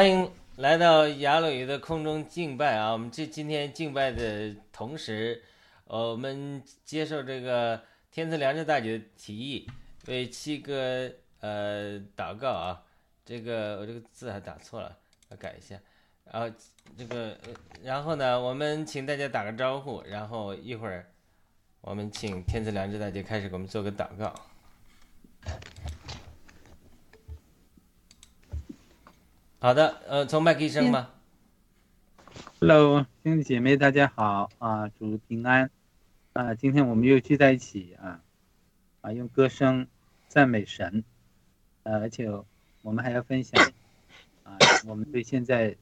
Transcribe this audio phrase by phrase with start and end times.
[0.00, 2.90] 欢迎来到雅鲁语的空中敬拜啊！
[2.90, 5.42] 我们这今天敬拜的同时，
[5.84, 7.78] 呃，我们接受这个
[8.10, 9.66] 天赐良知大姐的提议，
[10.06, 12.82] 为七哥呃祷告啊。
[13.26, 14.96] 这个我这个字还打错了，
[15.28, 15.78] 要改一下。
[16.24, 16.56] 然后
[16.96, 17.36] 这个，
[17.82, 21.12] 然后呢，我们请大家打个招呼，然后一会儿
[21.82, 24.32] 我们请天赐良知大姐开始给我们做个祷告。
[29.62, 31.12] 好的，呃，从麦克医生吧
[32.60, 35.70] ？Hello，兄弟姐妹，大家好啊，主平安
[36.32, 36.54] 啊！
[36.54, 38.22] 今天我们又聚在一起啊
[39.02, 39.86] 啊，用歌声
[40.28, 41.04] 赞美神，
[41.82, 42.26] 呃，而且
[42.80, 43.62] 我们还要分享
[44.44, 45.76] 啊，我们对现在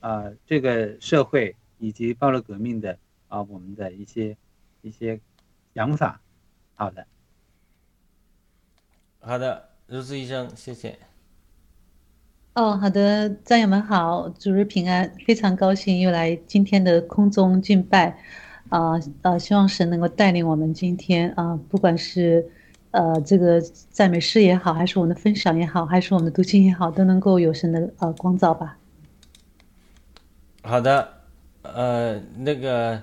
[0.00, 4.38] 啊这个社会以及暴露革命的啊我们的一些
[4.80, 5.20] 一些
[5.74, 6.18] 想法。
[6.76, 7.06] 好的，
[9.20, 10.98] 好的，如此医生，谢谢。
[12.54, 18.16] 哦，好的，战友们好，主日平安，非常高兴又来今天的空中敬拜，
[18.68, 18.92] 啊
[19.22, 22.48] 呃，希望神能够带领我们今天啊，不管是
[22.92, 23.60] 呃这个
[23.90, 28.78] 赞美诗也好，还是我们的分享也好，还是我们的读经也好，都能够有神的呃光照吧。
[30.62, 31.12] 好的，
[31.62, 33.02] 呃，那个，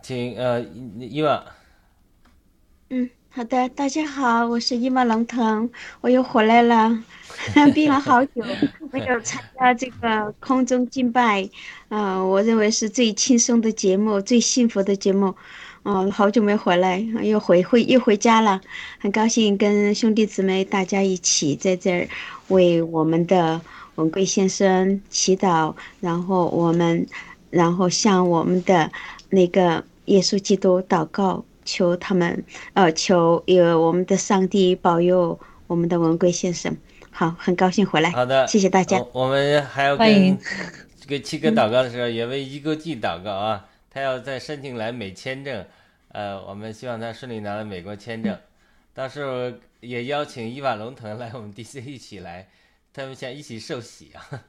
[0.00, 1.44] 请呃伊娃。
[2.90, 7.04] 嗯，好的，大家好，我是伊玛龙腾，我又回来了。
[7.72, 8.42] 病了好久，
[8.90, 11.48] 没有参加这个空中敬拜，
[11.88, 15.32] 啊，我认为是最轻松的节目，最幸福的节目，
[15.84, 18.60] 哦，好久没回来，又回回又回家了，
[18.98, 22.08] 很高兴跟兄弟姊妹大家一起在这儿
[22.48, 23.60] 为我们的
[23.94, 27.06] 文贵先生祈祷，然后我们，
[27.50, 28.90] 然后向我们的
[29.28, 32.44] 那个耶稣基督祷告，求他们，
[32.74, 35.38] 呃，求有我们的上帝保佑
[35.68, 36.76] 我们的文贵先生。
[37.12, 38.10] 好，很高兴回来。
[38.10, 39.00] 好的，谢谢大家。
[39.12, 40.36] 我们还要跟
[41.06, 43.66] 给七哥祷告的时候，也为一个记祷告啊。
[43.88, 45.64] 他要再申请来美签证，
[46.08, 48.36] 呃，我们希望他顺利拿到美国签证。
[48.92, 52.48] 到时候也邀请伊瓦龙腾来我们 DC 一起来，
[52.92, 54.42] 他们想一起受洗啊。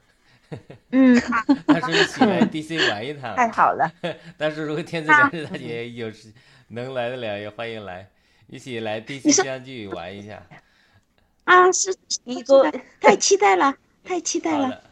[0.90, 1.18] 嗯，
[1.66, 3.34] 他说一起来 DC 玩一趟。
[3.34, 3.90] 太好了。
[4.36, 6.28] 但是如果天赐良知大姐有时
[6.72, 8.08] 能来得了，也欢迎来，
[8.46, 10.42] 一起来 DC 相聚玩一下。
[11.44, 14.82] 啊，是一个太期待了，太期待了。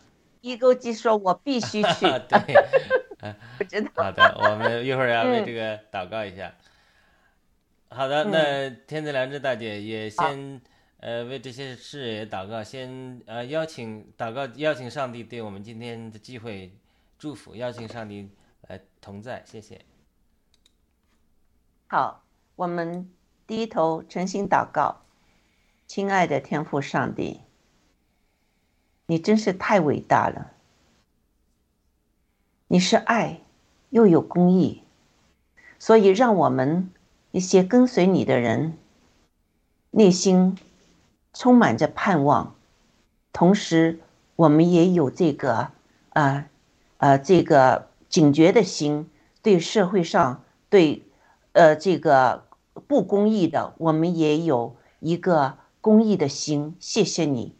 [0.42, 2.06] 一勾机说：“我必须去。
[2.28, 2.54] ”对，
[3.56, 3.90] 不知道。
[3.96, 6.54] 好的，我们一会儿要为这个祷告一下。
[7.88, 10.60] 好的，那天赐良知大姐也先
[10.98, 16.70] 呃为这些事也祷告，先呃邀请祷告，邀请上帝对我们今天的机会
[17.18, 18.28] 祝福，邀请上帝
[18.68, 19.80] 来同在，谢谢。
[21.92, 22.22] 好，
[22.54, 23.10] 我们
[23.48, 25.00] 低头诚心祷告。
[25.88, 27.40] 亲爱的天父上帝，
[29.06, 30.52] 你真是太伟大了！
[32.68, 33.40] 你是爱，
[33.88, 34.84] 又有公义，
[35.80, 36.92] 所以让我们
[37.32, 38.78] 一些跟随你的人，
[39.90, 40.56] 内心
[41.34, 42.54] 充满着盼望，
[43.32, 43.98] 同时
[44.36, 45.72] 我们也有这个
[46.10, 46.46] 啊
[46.98, 49.10] 啊这个警觉的心，
[49.42, 51.02] 对社会上对
[51.52, 52.44] 呃这个
[52.86, 55.58] 不公义的，我们也有一个。
[55.82, 57.54] 公益的心，谢谢你。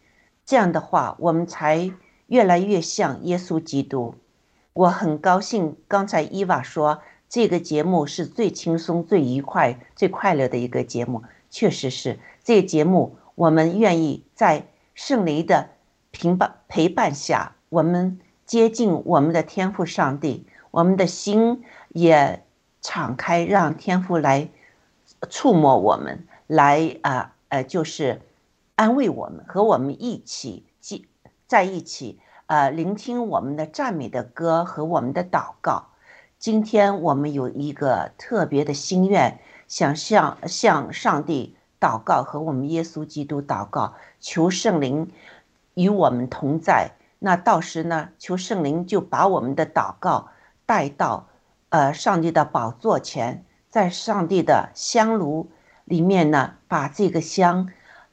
[0.45, 1.91] 这样的话，我们才
[2.27, 4.15] 越来越像耶稣基督。
[4.75, 7.01] 我很高兴，刚才伊娃说
[7.31, 12.19] 这个节目是最轻松、最愉快、最快乐的一个节目，确实是。
[12.45, 15.71] 这个节目，我们愿意在圣灵的
[16.13, 22.45] 陪伴陪伴下，我们接近我们的天赋上帝，我们的心也
[22.81, 24.49] 敞开，让天赋来
[25.29, 27.35] 触摸我们，来啊。
[27.51, 28.23] 呃，就是
[28.77, 31.09] 安慰我们，和我们一起记
[31.49, 35.89] 在一起，呃，聆听我们的赞美的歌和我们的祷告。
[36.39, 45.11] 今天我们有一个特别的心愿，想向向上帝祷告，和我们耶稣基督祷告，求圣灵
[45.75, 46.93] 与我们同在。
[47.19, 50.29] 那到时呢，求圣灵就把我们的祷告
[50.67, 51.27] 带到
[51.71, 55.51] 呃上帝的宝座前，在上帝的香炉。
[55.87, 57.69] 里面呢，把这个香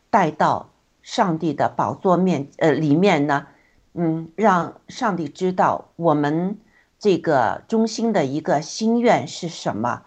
[0.09, 0.71] 带到
[1.03, 3.45] 上帝的宝座面，呃，里面呢，
[3.93, 6.57] 嗯，让上帝知道我们
[6.97, 10.01] 这个中心的一个心愿是什么，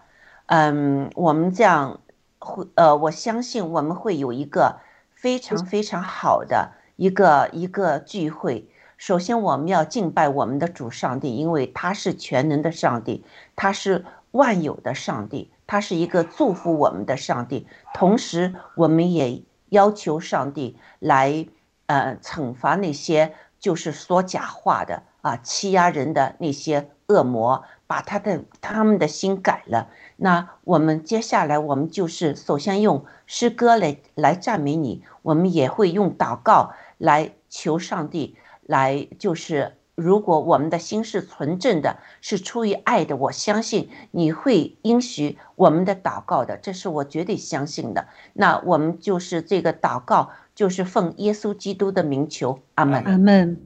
[0.47, 2.01] 嗯，我们这样
[2.39, 4.81] 会，呃，我相信我们会有一个
[5.13, 8.67] 非常非常好的一个一个聚会。
[9.01, 15.49] 首先，我们要敬拜我们的主上帝，因为他是全能的上帝，他是万有的上帝。
[15.65, 17.65] 他是一个祝福我们的上帝，
[17.95, 21.47] 同时我们也要求上帝来，
[21.87, 29.87] 呃，惩罚那些就是说假话的啊，欺压人的那些恶魔，把他的他们的心改了。
[30.17, 38.37] 那我们接下来，我们就是首先用诗歌来来赞美你，我们也会用祷告来求上帝
[38.71, 39.77] 来，就是。
[39.93, 48.07] 如果我们的心是纯正的，是出于爱的，我相信你会应许我们的祷告的，这是我绝对相信的。
[48.33, 53.61] 那我们就是这个祷告，就是奉耶稣基督的名求，阿门，阿门，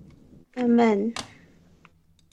[0.56, 1.14] 阿门，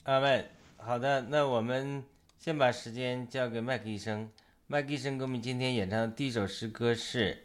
[0.03, 0.45] 阿门。
[0.75, 2.03] 好的，那我们
[2.39, 4.27] 先把时间交给麦克医生。
[4.67, 7.37] 麦克医生给我们今天演唱的第一首诗歌是，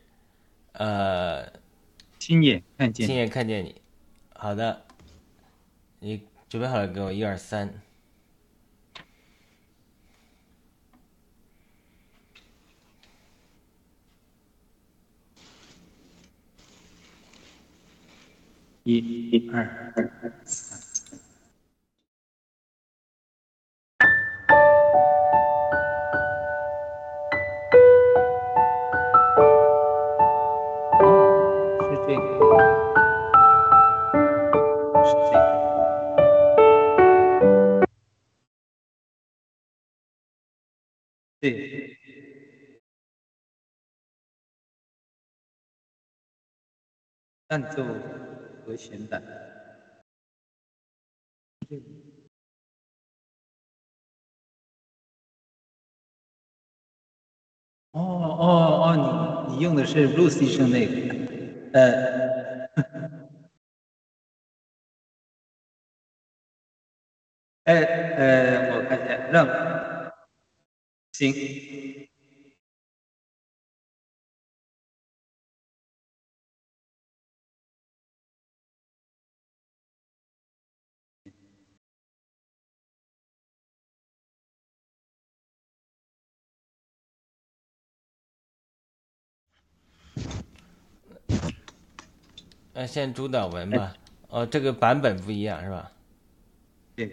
[0.72, 1.46] 呃，
[2.18, 3.80] 亲眼看见，亲眼看见你。
[4.34, 4.82] 好的，
[6.00, 6.22] 你。
[6.48, 7.82] 准备好了，给我一二三。
[18.84, 19.92] 一、二、
[20.46, 20.67] 三。
[47.48, 47.84] 伴奏
[48.66, 49.22] 和弦版。
[57.92, 58.46] 哦哦
[58.86, 61.16] 哦，你你用的是 blues 医生那个，
[61.72, 62.68] 呃，
[67.64, 69.46] 哎呃，我看一下，让，
[71.12, 71.34] 行，
[92.78, 93.92] 呃，先主导文吧。
[94.28, 95.90] 哦，这个版本不一样是吧？
[96.94, 97.10] 对，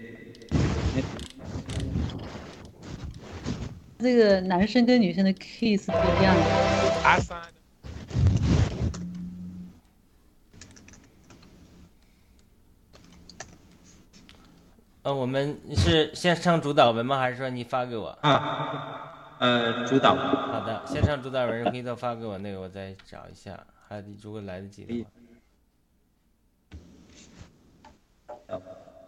[3.97, 6.41] 这个男生跟女生的 key 是不一样的。
[15.01, 17.17] 呃，我们是先上主导文吗？
[17.17, 18.09] 还是说你发给我？
[18.21, 23.65] 啊，呃，主导，好的，先上主导文，回头发给我那个，我再找一下。
[23.87, 25.09] 还如果来得及的话，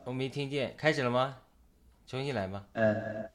[0.07, 1.35] 我没听见，开始了吗？
[2.07, 2.65] 重新来吗。
[2.71, 3.29] 呃，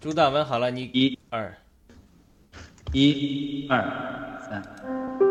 [0.00, 1.52] 主导文好了，你一、二。
[2.92, 5.29] 一、二、三。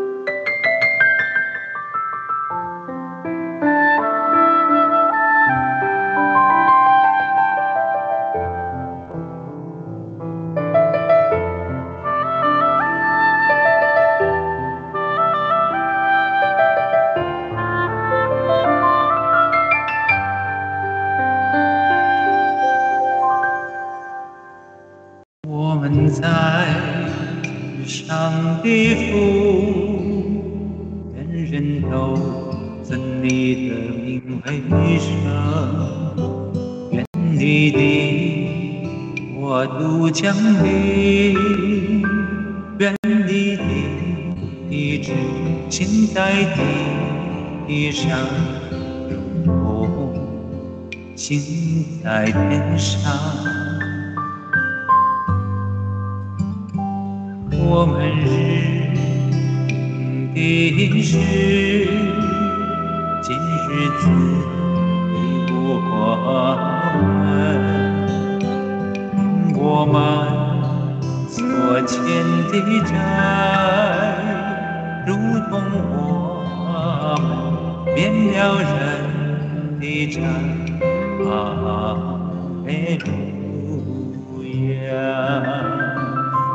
[52.20, 53.10] 在天上。
[57.50, 57.96] 我们
[60.34, 61.16] 日的是
[63.22, 63.32] 今
[63.64, 63.68] 日
[64.00, 64.04] 子
[65.14, 65.16] 的
[65.48, 65.56] 我
[67.16, 67.24] 们，
[69.56, 69.96] 我们
[71.26, 71.40] 所
[71.86, 71.96] 欠
[72.52, 72.92] 的债，
[75.06, 75.08] 如
[75.48, 75.50] 同
[75.88, 75.96] 我
[77.22, 77.24] 们
[77.94, 77.98] 免
[78.34, 78.68] 了人
[79.80, 80.69] 的债。
[82.64, 84.84] 哈利路亚。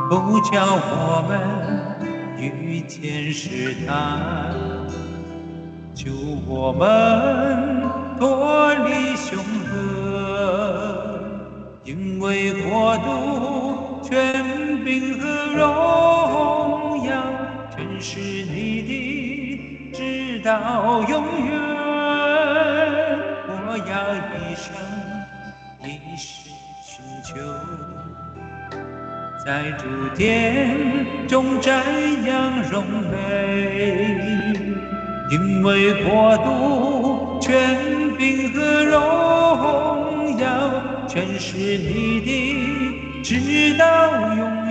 [0.08, 1.32] 不叫我们
[2.38, 4.54] 遇见试探，
[5.92, 6.12] 救
[6.46, 7.82] 我们
[8.16, 9.36] 脱离凶
[9.72, 11.18] 恶，
[11.82, 17.10] 因为国度、权柄和荣耀，
[17.76, 21.50] 全是你的，直到永远。
[23.48, 24.64] 我要一生
[29.46, 29.84] 在主
[30.16, 30.76] 殿
[31.28, 31.70] 中瞻
[32.26, 34.42] 仰荣美，
[35.30, 37.78] 因为国度、权
[38.18, 44.65] 柄和荣耀，全是你的，直到永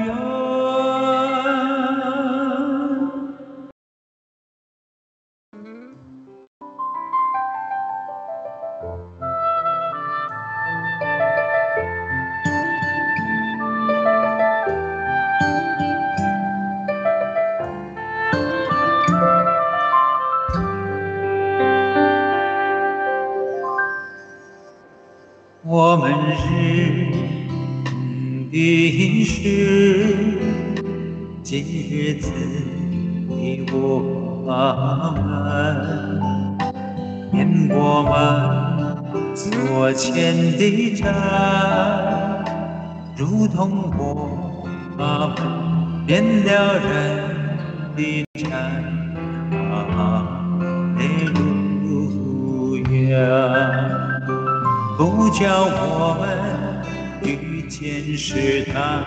[46.07, 46.87] 点了人
[47.95, 48.47] 的찬
[49.59, 49.81] 하
[50.99, 51.01] 雷
[51.33, 52.77] 路
[53.09, 53.17] 亚，
[54.99, 56.23] 不叫我们
[57.23, 59.03] 遇见试探，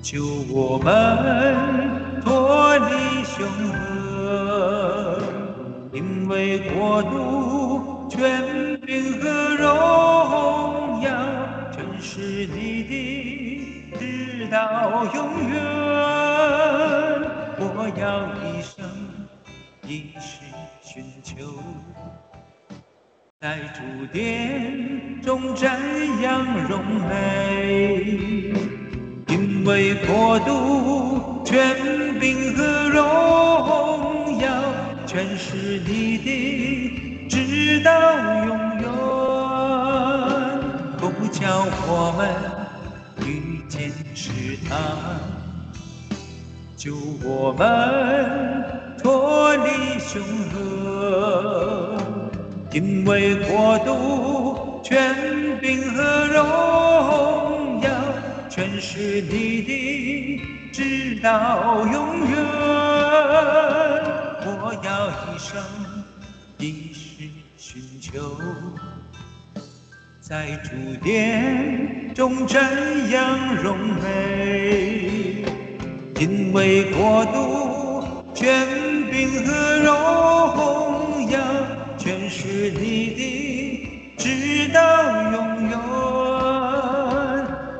[0.00, 0.86] 救我们
[2.22, 3.44] 脱离凶
[4.22, 5.20] 恶，
[5.92, 11.10] 因为国度、权柄和荣耀，
[11.72, 12.65] 全是你，
[14.56, 15.54] 到永远。
[17.58, 17.62] 我
[17.94, 18.02] 要
[18.42, 18.74] 一生
[19.86, 20.40] 一世
[20.80, 21.34] 寻求，
[23.38, 25.76] 在主殿中瞻
[26.22, 28.54] 仰荣美，
[29.28, 34.48] 因为国度、权柄和荣耀，
[35.06, 37.92] 全是你的，直到
[38.46, 38.86] 永远。
[40.98, 42.20] 不叫我们
[44.66, 44.76] 试探，
[46.76, 50.20] 救我们脱离凶
[50.54, 51.96] 恶，
[52.72, 55.14] 因为国度、权
[55.60, 57.90] 柄和荣耀，
[58.50, 60.42] 全是你的，
[60.72, 62.36] 直到永远。
[64.48, 65.62] 我要一生
[66.58, 68.36] 一世寻求，
[70.20, 70.70] 在主
[71.02, 72.58] 殿中瞻
[73.10, 75.44] 仰荣美。
[76.18, 78.66] 因为国度、权
[79.10, 81.38] 柄和荣耀，
[81.98, 84.80] 全是你的，直到
[85.30, 85.78] 永远。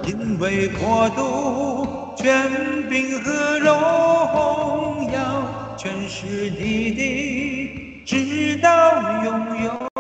[0.05, 8.69] 因为国度、权柄和荣耀，全是你的，直到
[9.25, 9.96] 永远。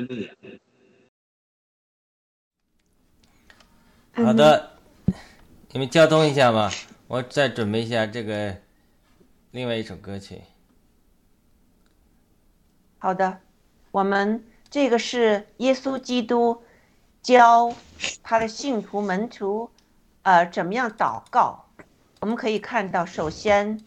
[0.00, 0.60] 对不对？
[4.24, 4.78] 好的，
[5.70, 6.70] 你们交通一下吧，
[7.06, 8.56] 我再准备一下这个
[9.52, 10.42] 另外一首歌曲。
[12.98, 13.40] 好的，
[13.90, 16.62] 我们这个是耶稣基督
[17.22, 17.72] 教
[18.22, 19.70] 他的信徒门徒，
[20.22, 21.66] 呃，怎么样祷告？
[22.20, 23.84] 我们可以看到，首先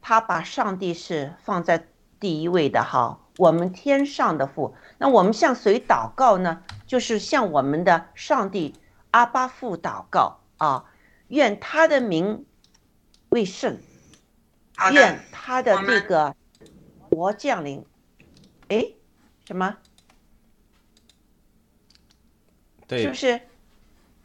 [0.00, 1.86] 他把上帝是放在
[2.18, 3.20] 第一位的哈。
[3.38, 6.62] 我们天上的父，那我们向谁祷告呢？
[6.86, 8.74] 就是向我们的上帝
[9.10, 10.84] 阿巴父祷告啊，
[11.28, 12.44] 愿他的名
[13.28, 13.78] 为圣，
[14.92, 16.34] 愿他的这个
[17.10, 17.84] 国降临。
[18.68, 18.86] 哎，
[19.46, 19.76] 什么？
[22.86, 23.40] 对，是不是？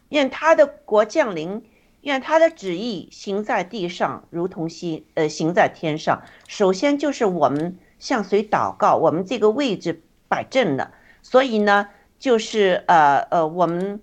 [0.09, 1.65] 愿他的国降临，
[2.01, 6.21] 愿他的旨意行在地上，如同行呃行在天上。
[6.47, 7.77] 首先就是我们。
[8.01, 8.95] 向谁祷告？
[8.95, 10.01] 我们这个位置
[10.31, 10.91] 摆正了，
[11.21, 13.99] 所以呢，就是呃呃，我们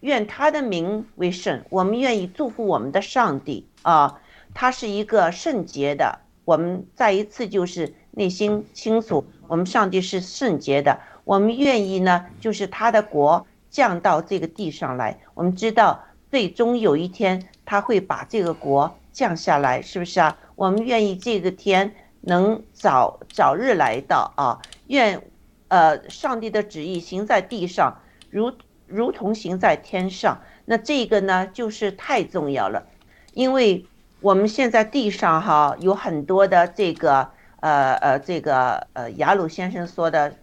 [0.00, 4.20] 愿他的名为圣，我们愿意祝福我们的上帝啊，
[4.52, 6.18] 他是一个圣洁的。
[6.44, 10.98] 我们再一次就是内心清楚，我们上帝是圣洁的。
[11.22, 15.20] 我们愿意呢，就是他的国降到这个地上来。
[15.34, 20.36] 我们知道，最终有一天他会把这个国降下来，是不是啊？
[20.56, 21.94] 我们愿意这个天。
[22.20, 24.60] 能早早日来到啊！
[24.88, 25.22] 愿，
[25.68, 28.52] 呃，上帝的旨意行在地上，如
[28.86, 30.42] 如同行在天上。
[30.64, 32.86] 那这个呢，就是太重要了，
[33.32, 33.86] 因为
[34.20, 40.34] 我们现在地上哈有很多的这个呃呃这个呃雅鲁先生说的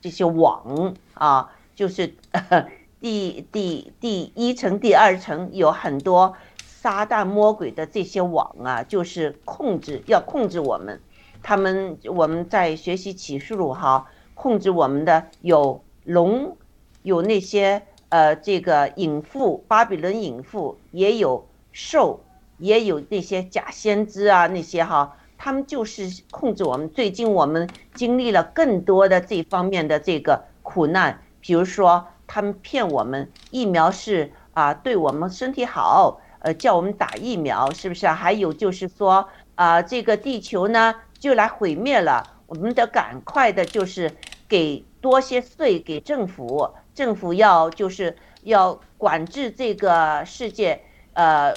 [0.00, 2.14] 这些网啊，就是
[3.00, 11.00] 第第第一层、第二层有很多撒旦魔鬼的这些网啊，就是控制要控制我们。
[11.42, 16.56] 他们我们在学习启示录哈，控制我们的有龙，
[17.02, 22.20] 有那些呃这个隐妇巴比伦隐妇，也有兽，
[22.58, 26.88] 也有那些假先知啊那些哈，他们就是控制我们。
[26.88, 38.06] 最近我们经历了更多的这方面的这个苦难，比如说他们骗我们疫苗是啊对我们身体好，呃叫我们打疫苗是不是？
[38.06, 40.94] 还有就是说啊这个地球呢？
[41.22, 44.10] 就来毁灭了，我们得赶快的，就是
[44.48, 50.82] 给多些税给政府，政府要就是要管制这个世界，
[51.12, 51.54] 呃，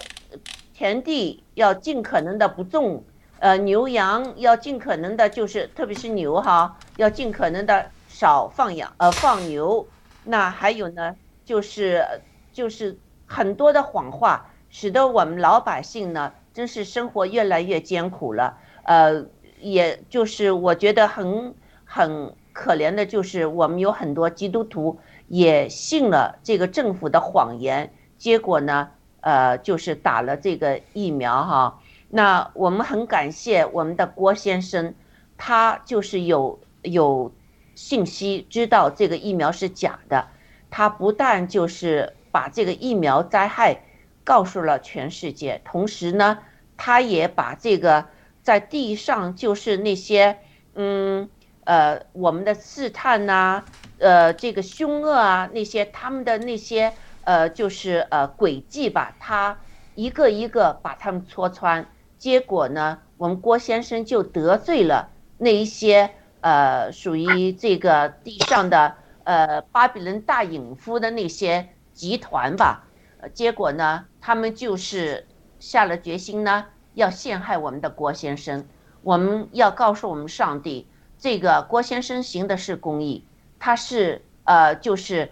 [0.75, 3.03] 田地要尽可能的不种，
[3.39, 9.87] 呃，牛羊要尽可能的，就是特别是牛哈，要尽可能的少放养，呃，放牛。
[10.25, 12.05] 那还有呢，就是
[12.53, 19.25] 就是很多的谎话，使得我们老百姓呢，真是生活越来越艰苦了，呃。
[19.59, 28.89] 也就是我觉得很很可怜的，就是我们有很多基督徒也信了这个政府的谎言，结果呢，
[29.21, 31.79] 呃，就是打了这个疫苗哈。
[32.09, 34.93] 那我们很感谢我们的郭先生，
[35.37, 37.33] 他就是有有
[37.73, 40.27] 信息知道这个疫苗是假的，
[40.69, 43.83] 他不但就是把这个疫苗灾害
[44.23, 46.37] 告诉了全世界，同时呢，
[46.77, 48.05] 他也把这个
[48.45, 50.37] 在地上就是那些
[50.75, 51.31] 嗯
[51.65, 53.65] 呃我们的试探呐，
[53.97, 59.59] 呃这个凶恶啊那些他们的那些呃就是呃诡计吧，他
[59.95, 61.89] 一个一个把他们戳穿。
[62.19, 72.91] 结果呢，我们郭先生就得罪了那一些呃属于这个地上的呃巴比伦大隐夫的那些集团吧。
[73.33, 75.29] 结果呢，他们就是
[75.59, 78.67] 下了决心呢，要陷害我们的郭先生。
[79.03, 80.87] 我们要告诉我们上帝，
[81.19, 83.23] 这个郭先生行的是公义，
[83.59, 85.31] 他是呃就是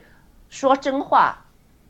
[0.50, 1.46] 说真话，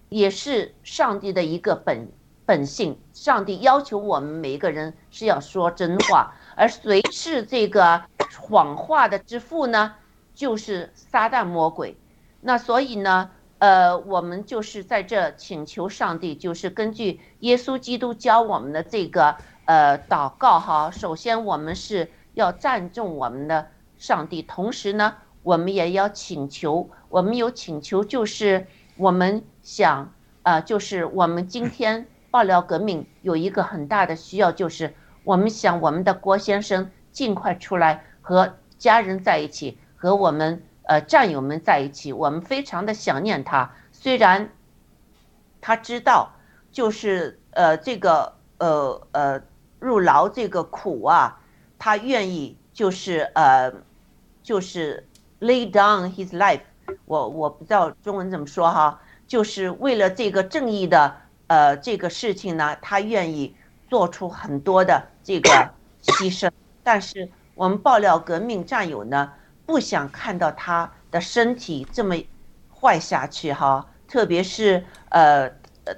[0.08, 2.08] 也是上帝的一个本。
[2.46, 8.04] 本性，上帝要求我们每一个人是要说真话，而谁是这个
[8.38, 9.96] 谎话的之父呢？
[10.36, 11.96] 就是撒旦魔鬼。
[12.42, 20.92] 那所以呢，呃，我们就是在这请求上帝，就是根据耶稣基督教我们的这个呃祷告哈。
[20.92, 30.12] 首先，我们是要赞重我们的上帝，同时呢，我们也要请求，我们有请求，就是我们想
[30.44, 32.08] 啊，就是我们今天。
[32.34, 42.12] 爆料革命有一个很大的需要，就是我们想我们的郭先生尽快出来和家人在一起，和我们呃战友们在一起。
[42.12, 44.50] 我们非常的想念他，虽然
[45.62, 46.32] 他知道
[46.72, 49.40] 就是呃这个呃呃
[49.84, 51.40] 入牢这个苦啊，
[51.78, 53.72] 他愿意就是呃
[54.42, 55.06] 就是
[55.42, 56.62] lay down his life。
[57.06, 61.18] 我我不知道中文怎么说哈，就是为了这个正义的。
[61.48, 63.54] 呃，这个事情呢，他愿意
[63.88, 65.50] 做出很多的这个
[66.02, 66.50] 牺牲，
[66.82, 69.32] 但是我们爆料革命战友呢，
[69.66, 72.16] 不想看到他的身体这么
[72.74, 75.48] 坏下去哈，特别是呃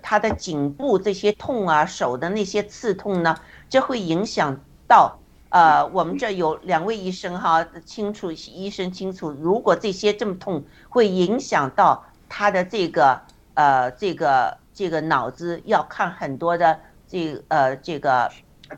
[0.01, 3.37] 他的颈部这些痛啊，手的那些刺痛呢，
[3.69, 13.21] 这会影响到呃我们这有两位医生哈，清楚医生清楚，如果这些这么痛，会影响到他的这个
[13.53, 14.57] 呃这个。
[14.77, 18.29] 这个脑子要看很多的这呃这个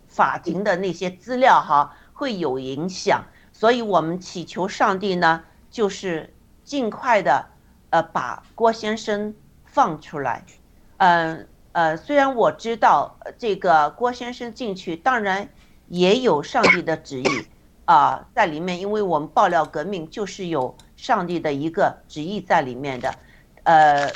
[0.08, 6.32] 法庭的那些资料哈，会有影响，所以我们祈求上帝呢，就是
[6.64, 7.44] 尽快的
[7.90, 9.34] 呃把郭先生
[9.66, 10.46] 放出来，
[10.98, 11.48] 嗯
[11.78, 15.48] 呃虽然我知道这个郭先生进去，当然
[15.90, 17.46] 也有上帝的旨意
[17.86, 23.14] 啊在里面，因为我们爆料革命就是有上帝的一个旨意在里面的，
[23.62, 24.12] 呃。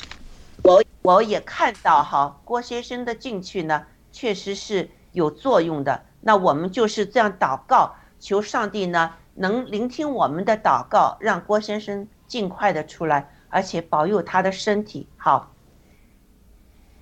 [0.63, 6.03] 我我也看到哈，郭先生的进去呢，确实是有作用的。
[6.21, 15.51] 那我们就是这样祷告，求上帝呢能聆听我们的祷告，让郭先生尽快的出来，而且保佑他的身体好。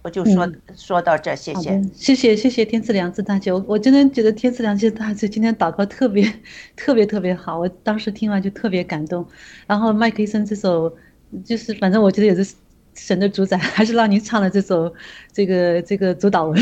[0.01, 6.31] 我就说说到这，谢谢，谢谢谢谢天赐良知大姐，我我真的觉得天赐良知大姐今天祷告特别
[6.75, 9.25] 特别特别好，我当时听完就特别感动。
[9.67, 10.95] 然后麦克医生这首，
[11.43, 12.53] 就是反正我觉得也是。
[12.95, 14.93] 神的主宰还是让您唱了这首，
[15.31, 16.59] 这个这个主导文，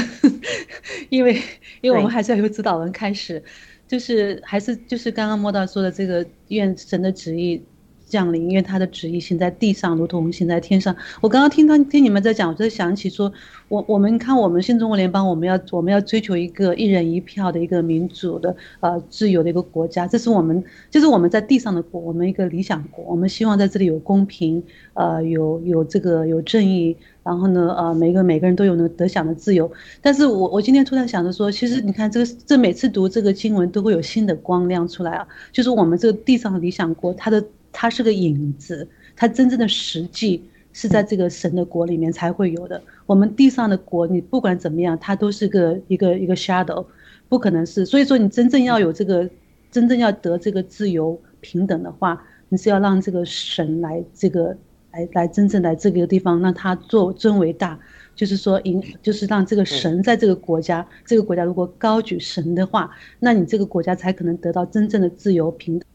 [1.10, 1.42] 因为
[1.82, 3.42] 因为我们还是要由主导文开始，
[3.88, 7.60] 就是还是就是刚刚莫道说的这个愿神的旨意。
[8.08, 10.96] 降临，因为他的旨意行在地上，如同行在天上。
[11.22, 13.32] 我刚刚听他听你们在讲，我就想起说，
[13.68, 23.04] 我我们看我们新中国联邦，我们要我们要追求一个一人一票的一个民主的呃自由的一个国家，这是我们就是我们在地上的国，我们一个理想国。
[23.06, 29.70] 我们希望在这里有公平，呃，有有这个有正义，然后呢，呃，每个每个人都有那个得享的自由。
[30.02, 37.44] 但是我我今天突然想着说，其实你看这个这每次读这个经文都会有新的光亮出来啊，就是我们这个地上的理想国，它的。
[37.80, 42.82] 它是个影子，它真正的实际是在这个神的国里面才会有的。
[43.06, 46.84] 我们地上的国，你不管怎么样，它都是个一个一个 shadow，
[47.30, 47.86] 不可能是。
[47.86, 49.30] 所以说，你真正要有这个，
[49.70, 54.58] 真正要得这个自由平等的话，你是要让这个神来这个
[54.92, 57.80] 来来真正来这个地方，让他做尊为大，
[58.16, 65.88] 就是说，引就是让这个神在这个国家，这个国家如果高举神的话，那你这个国家才可能得到真正的自由平等。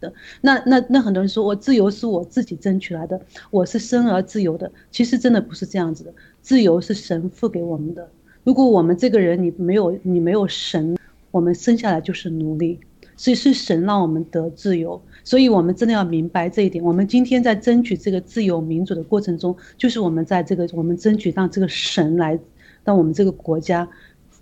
[0.00, 4.70] 的那那那很多人说我自由是我自己争取来的，我是生而自由的。
[4.90, 8.08] 其实真的不是这样子的，自由是神赋给我们的。
[8.42, 10.96] 如果我们这个人你没有你没有神，
[11.30, 12.80] 我们生下来就是奴隶，
[13.16, 15.00] 所以是神让我们得自由。
[15.22, 16.82] 所以我们真的要明白这一点。
[16.82, 22.38] 我们今天在争取这个自由民主的过程中，就是我们在这个我们争取让这个神来
[22.82, 23.86] 让我们这个国家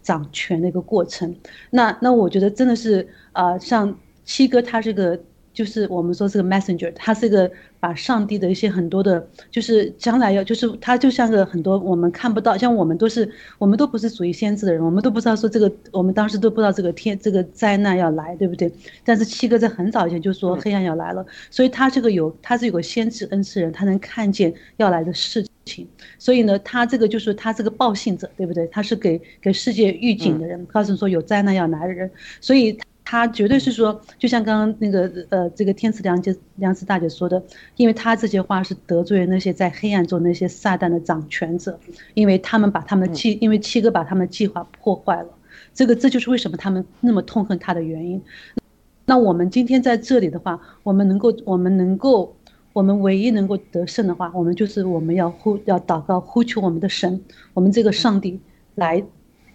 [0.03, 1.35] 掌权的一个过程。
[1.71, 5.21] 那那我觉得真的是啊，像七哥他这个。
[5.59, 18.71] 就是我们说这个 messenger，他是一个把上帝的一些很多的，就是将来要，就是他就像个很多我们看不到，像我们都是，我们都不是属于先知的人，我们都不知道说这个，我们当时都不知道这个天这个灾难要来，对不对？
[19.05, 25.89] 但是七哥在很早以前就说黑暗要来了，所以他这个有他是有个先知恩赐人，他能看见要来的事情，
[26.21, 28.65] 所以呢，他这个就是他是个报信者，对不对？
[28.69, 32.09] 他是给给世界预警的人，告诉说有灾难要来的人，
[32.41, 32.79] 所以。
[33.11, 37.43] 他绝对是说，就像刚刚那个呃，这个天赐良姐、良子大姐说的，
[37.77, 41.81] 因为他这些话是得罪了那些在黑暗中那些撒旦的掌权者，
[42.13, 45.29] 因为他们把他们的计，因为七哥把他们的计划破坏了，
[45.73, 48.21] 这个这就是为什么他们那么痛恨他的原因。
[49.07, 52.37] 那我们今天在这里的话，我们能够，我们能够，
[52.75, 57.19] 我们唯一能够得胜的话，我们就是我们要呼，要祷告，呼求我们的神，
[57.55, 58.39] 我们这个上帝
[58.75, 59.03] 来。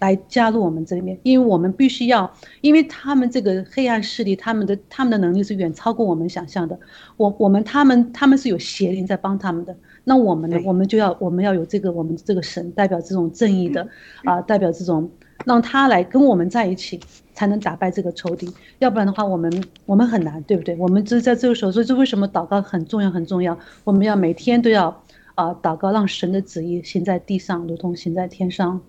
[0.03, 6.77] 来加入我们这里面，因为我们必须要，因为他们这个黑暗势力，他们的他们的能力是远超过我们想象的。
[7.15, 10.59] 我我们他们他们是有邪灵在帮他们的，那我们呢？
[10.65, 13.87] 我们就要我们要有这个我们这个神代表这种正义的
[14.25, 15.09] 啊，代表这种
[15.45, 16.99] 让他来跟我们在一起，
[17.33, 18.51] 才能打败这个仇敌。
[18.79, 20.75] 要不然的话，我们我们很难，对不对？
[20.75, 23.57] 我们只是在这个时候，所以这为什么祷告很重要很重要？
[23.85, 25.01] 我们要每天都要
[25.35, 28.81] 啊祷告，让神的旨意行在地上，如同行在天上。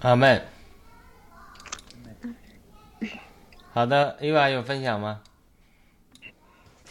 [0.00, 0.42] 阿门。
[3.72, 5.20] 好的，伊娃有分享吗？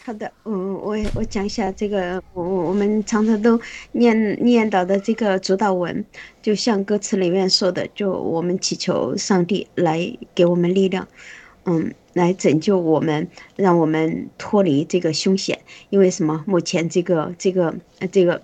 [0.02, 3.60] 好的，嗯，我我讲一下这个，我我们常常都
[3.92, 6.04] 念念叨的这个主导文，
[6.42, 11.06] 就像歌词里面说的，就我们祈求上帝来给我们力量，
[11.64, 15.60] 嗯，来拯救我们，让我们脱离这个凶险。
[15.90, 16.42] 因为什么？
[16.46, 17.74] 目前这个这个
[18.10, 18.42] 这个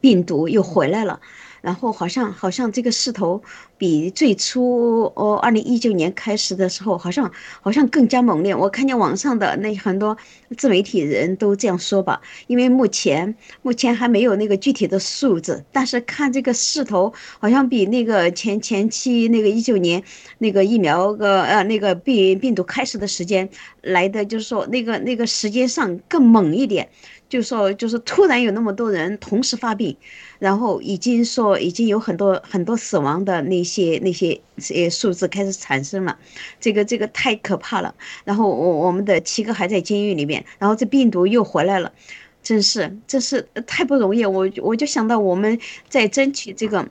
[0.00, 1.20] 病毒又回来了。
[1.66, 3.42] 然后好像好像这个势头
[3.78, 8.54] 比最初哦，二零一九年开始的时候，好像好像更加猛烈。
[8.54, 10.16] 我看见网上的那很多
[10.56, 20.02] 自媒体人都这样说吧，因为目前目前还没有那个具体的数字，但是看这个势头，好像比那个前前期那个一九年
[20.38, 23.48] 那个疫苗个呃那个病病毒开始的时间
[23.82, 26.88] 来的，就是说那个那个时间上更猛一点。
[27.28, 29.96] 就说就是突然有那么多人同时发病，
[30.38, 36.16] 然后已经说已经有很多很多死亡的那些那些些数字开始产生了，
[36.58, 37.94] 这个这个太可怕了。
[38.24, 41.92] 然后我我们的七哥还在监狱里面，然后这病毒又回来了，
[42.42, 44.24] 真是真是太不容易。
[44.24, 46.88] 我我就想到我们在争取这个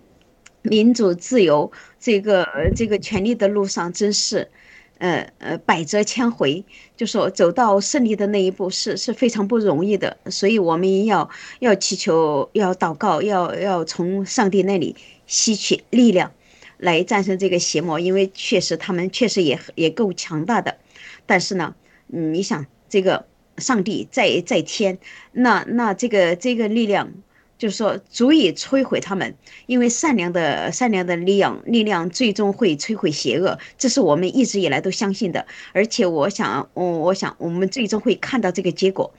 [0.61, 4.51] 民主自由这个这个权利的路上，真是。
[4.97, 6.63] 呃呃，百折千回，
[6.95, 14.95] 就说走到胜利的那一步是是非常不容易的，所以我们要要祈求，要祷告，要要从上帝那里
[15.27, 16.31] 吸取力量，
[16.77, 20.77] 来战胜这个邪魔，因为确实他们确实也也够强大的，
[21.25, 21.75] 但是呢，
[22.11, 23.25] 嗯你想这个
[23.57, 24.97] 上帝在在天，
[25.31, 27.11] 那那这个这个力量。
[27.57, 29.33] 就是说，足以摧毁他们，
[29.65, 35.47] 因为善良的善良的力量，力量最终会摧毁邪恶，这是我们一直以来都相信的。
[35.71, 39.13] 而且，我想，我我想，我们最终会看到这个结果。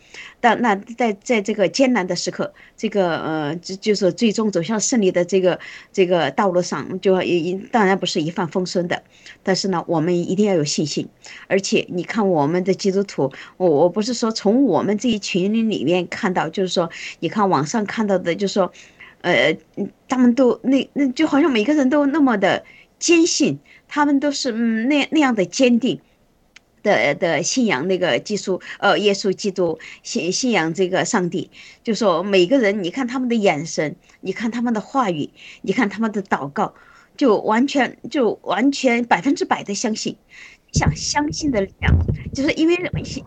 [0.47, 5.59] 但那在在这个艰难的时刻，这个呃，就就是最终走向胜利的这个
[5.93, 9.03] 这个道路上，就也当然不是一帆风顺的。
[9.43, 11.09] 但是呢，我们一定要有信心。
[11.49, 18.73] 而且，你看我们的基督徒，我我不是说从我们这一群人里面看到，就是说，你看网上看到的，就是说，
[19.23, 19.59] 呃，
[20.07, 22.65] 他们都那那就好像每个人都那么的
[23.01, 26.01] 坚信，他们都是嗯那那样的坚定。
[26.87, 31.51] 的的信仰那个基督，呃，耶稣基督信信仰这个上帝，
[31.83, 35.29] 就说每个人，你看他们的眼神，你看他们的话语，
[35.63, 36.73] 你看他们的祷告，
[37.17, 40.17] 就完全就完全百分之百的相信，
[40.73, 41.93] 想相信的力量，
[42.33, 42.77] 就是因为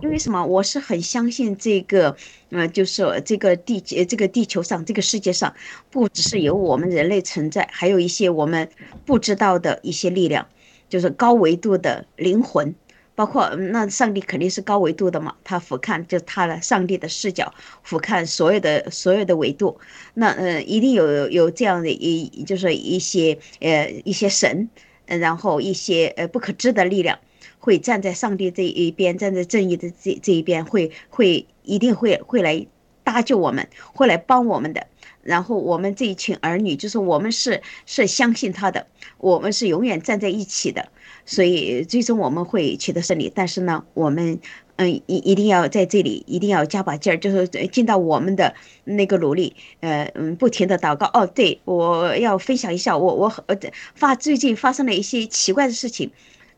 [0.02, 0.46] 因为什么？
[0.46, 2.16] 我是很相信这个，
[2.52, 5.54] 嗯，就是这个地这个地球上这个世界上，
[5.92, 8.70] 不只是有我们人类存在，还有一些我们
[9.06, 10.48] 不知道的一些力量，
[10.88, 12.74] 就是高维度的灵魂。
[13.20, 17.54] 包括那上帝肯定是高维度的嘛，他俯瞰就他的上帝的视角，
[17.84, 19.78] 俯瞰所有的所有的维度，
[20.14, 24.70] 那呃一定有有这样的一就是一些呃一些神，
[25.06, 27.20] 然后一些呃不可知的力量
[27.58, 32.66] 会站在上帝这一边，站在正义的这这一边，会会一定会会来。
[33.02, 34.86] 搭救我们，会来帮我们的。
[35.24, 38.86] 然后我们这一群儿女，就是我们是是相信他的，
[39.18, 40.92] 我们是永远站在一起的，
[41.30, 43.32] 所以最终我们会取得胜利。
[43.34, 44.40] 但是呢，我们
[44.78, 51.06] 嗯一一定要在这里一定要加把劲儿，就是尽到我们的那个努力，呃嗯，不停的祷告。
[51.14, 53.56] 哦，对，我要分享一下，我我呃
[53.94, 56.10] 发最近发生了一些奇怪的事情，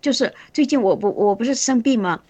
[0.02, 2.22] 就是最近我不我不是生病吗？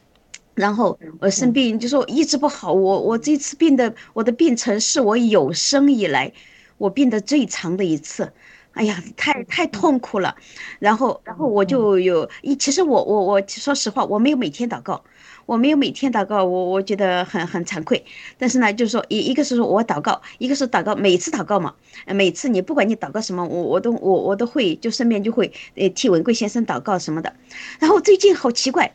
[0.55, 2.73] 然后我生病，就说一直不好。
[2.73, 6.33] 我我这次病的，我的病程是我有生以来
[6.79, 8.33] 我病的最长的一次。
[8.73, 10.35] 哎呀，太太痛苦了。
[10.79, 15.03] 然后然后我就有一，其实我我我说实话，我没有每天祷告，
[15.45, 18.03] 我没有每天祷告，我我觉得很很惭愧。
[18.37, 21.75] 但是呢，就是说一一个是说我祷告，一个是祷告，每次祷告嘛，
[22.07, 27.35] 每次你不管你祷告什么，我我都我我都会就顺便就会呃替文贵先生祷告什么的。
[27.79, 28.93] 然后最近好奇怪。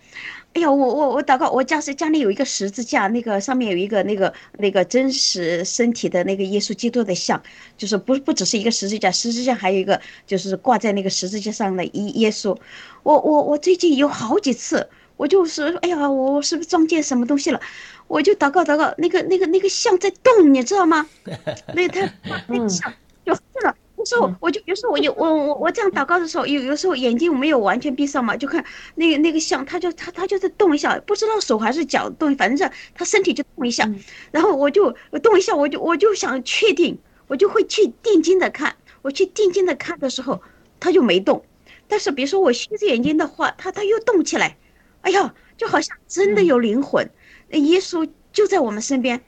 [0.56, 7.42] 哎呀，我我我祷告，我家是家里有一个十字架，那个上面有一个那个那个真实身体的那个耶稣基督的像，
[7.76, 12.56] 就是不不只是一个十字架，十字架还有一个就是挂在那个十字架上的耶耶稣。
[13.02, 14.88] 我我我最近有好几次，
[15.18, 17.60] 我就是哎呀，我是不是撞见什么东西了？
[18.08, 21.06] 我就祷告祷告，那个那个那个像在动，你知道吗？
[21.76, 22.10] 那他
[22.46, 22.90] 那个像
[23.26, 23.60] 就这
[23.96, 24.06] 个。
[24.06, 33.90] 时候我就有时候我有我我我这样祷告的时候，有有时候眼睛没有完全闭上嘛，就看那个那个像，他就他他就在动一下，不知道手还是脚动，反正是他身体就动一下，
[34.30, 40.40] 然后我就动一下，我就我就想确定，我就会去定睛的看，我去定睛的看的时候，
[40.78, 41.44] 他就没动，
[41.88, 44.56] 但是比如说我虚着眼睛的话，他他又动起来，
[45.00, 47.10] 哎呀，就好像真的有灵魂，
[47.50, 49.20] 耶稣就在我们身边，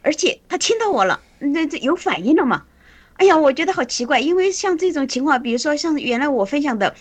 [0.00, 2.64] 而且他听到我了，那这有反应了嘛？
[3.16, 6.92] 哎呀，我觉得好奇怪，因为像这种情况，比如说像原来我分享的，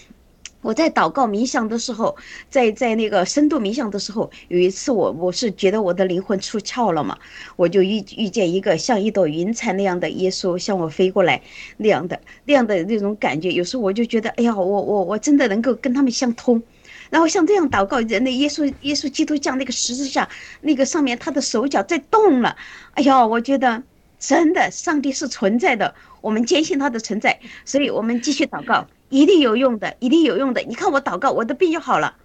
[0.62, 2.16] 我在祷告冥想的时候，
[2.50, 7.18] 在在那个深度冥想的时候，有一次我我是觉得我的灵魂出窍了嘛，
[7.56, 11.42] 我就遇遇见一个像一朵云彩那样的耶稣向我飞过来
[11.78, 16.62] 那样的那样的那种感觉，有时候我就觉得，哎呀，我我我真的能够跟他们相通，
[17.10, 20.30] 然后像这样祷告，人的耶稣耶稣基督像那个十字架
[20.62, 22.56] 那个上面他的手脚在动了，
[22.94, 23.82] 哎呀，我觉得
[24.22, 25.94] 真的上帝是存在的。
[26.22, 30.62] 我们坚信他的存在，所以我们继续祷告，一定有用的，一定有用的。
[30.62, 32.16] 你看我祷告，我的病就好了，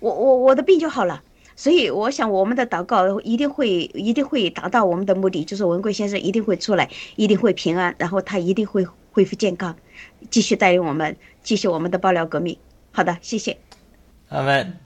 [0.00, 1.22] 我我我的病就好了。
[1.54, 9.76] 所以我想，我们的祷告一定会一定会达到我们的目的，就是文贵先生一定会出来，一定会平安，然后他一定会恢复健康，
[10.28, 12.58] 继续带领我们继续我们的爆料革命。
[12.90, 13.56] 好的，谢谢。
[14.30, 14.76] 阿门。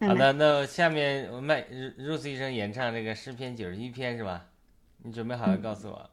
[0.00, 1.64] 好的，那下面我们
[1.96, 4.44] 入入医生演唱这个诗篇九十一篇是吧？
[5.08, 6.10] 你准备好了告诉我。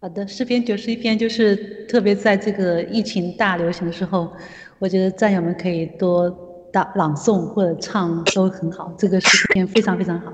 [0.00, 4.32] 好的，诗篇九十一篇就是特别在这个疫情大流行的时候，
[4.80, 6.28] 我觉得战友们可以多
[6.72, 8.92] 大朗诵或者唱都很好。
[8.98, 10.32] 这个诗篇非常非常好，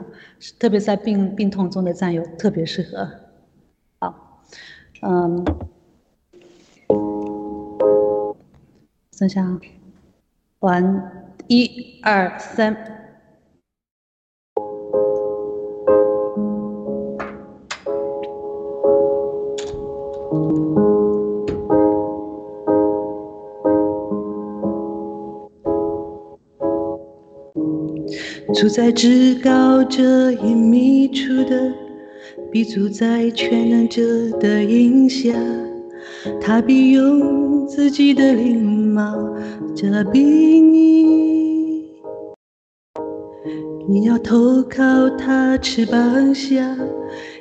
[0.58, 3.06] 特别在病病痛中的战友特别适合。
[3.98, 4.42] 好，
[5.02, 5.44] 嗯，
[9.12, 9.46] 剩下
[10.60, 13.01] 完一二三。
[28.62, 31.74] 住在至高者隐秘处的，
[32.52, 34.00] 必住在全能者
[34.38, 35.32] 的荫下。
[36.40, 39.16] 他必用自己的翎毛
[39.74, 41.88] 遮蔽你，
[43.88, 46.78] 你要投靠他翅膀下，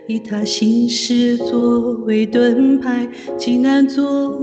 [0.08, 3.08] 以他心事作为盾牌，
[3.38, 4.42] 极难做。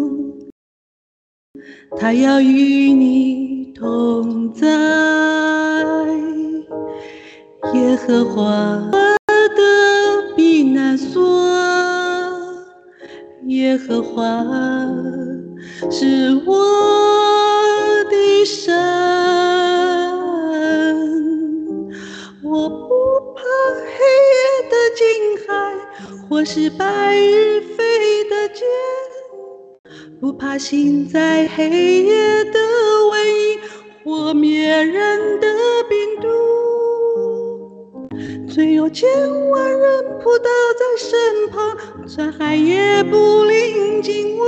[1.96, 5.57] 他要与你同在。
[7.74, 8.42] 耶和华
[8.90, 9.60] 的
[10.34, 11.20] 避难所，
[13.46, 14.24] 耶和华
[15.90, 16.56] 是我
[18.10, 18.74] 的神，
[22.42, 22.86] 我不
[23.34, 23.42] 怕
[23.84, 23.98] 黑
[24.32, 24.34] 夜
[24.70, 25.04] 的惊
[25.46, 25.48] 骇，
[26.28, 28.66] 或是白日飞的箭，
[30.20, 32.58] 不怕心在黑夜的
[33.10, 33.58] 瘟疫，
[34.04, 35.46] 或灭人的
[35.88, 36.47] 病毒。
[38.58, 39.08] 虽有千
[39.50, 44.44] 万人扑倒在身旁，山海也不临近我。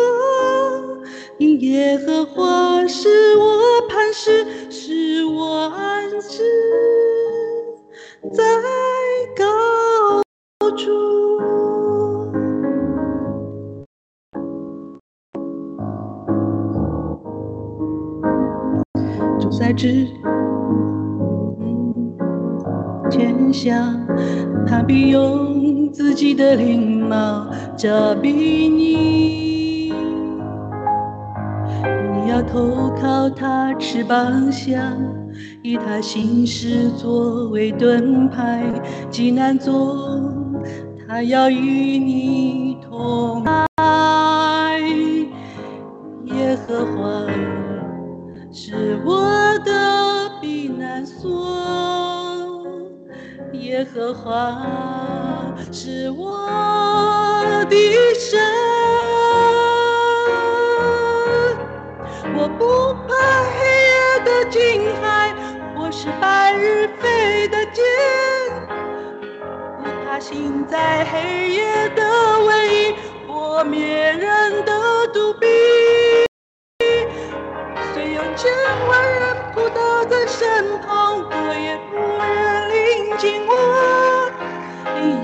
[1.39, 6.43] 因耶和华是我磐石，是我安置
[8.33, 8.43] 在
[9.37, 10.21] 高
[10.77, 10.91] 处。
[19.39, 20.05] 主在之
[23.21, 23.95] 天下，
[24.67, 27.47] 他必用自己的翎毛
[27.77, 28.31] 遮蔽
[28.73, 29.93] 你。
[32.15, 34.97] 你要投靠他翅膀下，
[35.63, 38.63] 以他心事作为盾牌，
[39.11, 40.19] 极难做，
[41.07, 44.81] 他要与你同在。
[46.25, 47.27] 耶和华
[48.51, 49.21] 是我
[49.63, 51.31] 的避难所，
[53.71, 54.61] 耶和华
[55.71, 56.45] 是我
[57.71, 57.77] 的
[58.19, 58.41] 神，
[62.37, 63.15] 我不怕
[63.55, 63.95] 黑夜
[64.25, 64.61] 的惊
[65.01, 65.33] 骇，
[65.77, 67.85] 我是白日飞的箭，
[69.79, 72.97] 不怕行在黑夜的瘟疫，
[73.29, 75.49] 或灭人的毒病。
[77.95, 78.53] 虽有千
[78.89, 81.79] 万人扑倒在身旁，我也
[83.21, 83.53] 临近我。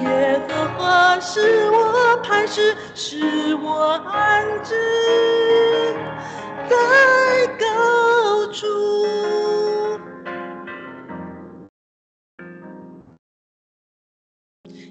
[0.02, 4.74] 耶和华是我磐石，是我安置
[6.68, 6.76] 在
[7.58, 8.66] 高处。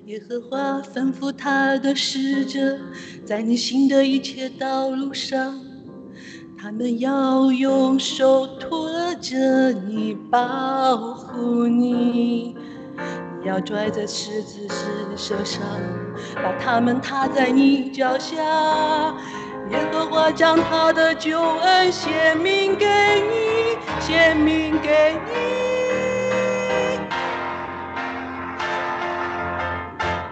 [0.05, 2.77] 耶和华吩咐他的使者，
[3.23, 5.59] 在你行的一切道路上。
[6.57, 12.55] 他们要用手托着你，保护你。
[13.41, 15.61] 你要拽着狮子是手上，
[16.35, 18.35] 把他们踏在你脚下。
[19.71, 25.31] 耶和华将他的救恩显明给你，显明给你。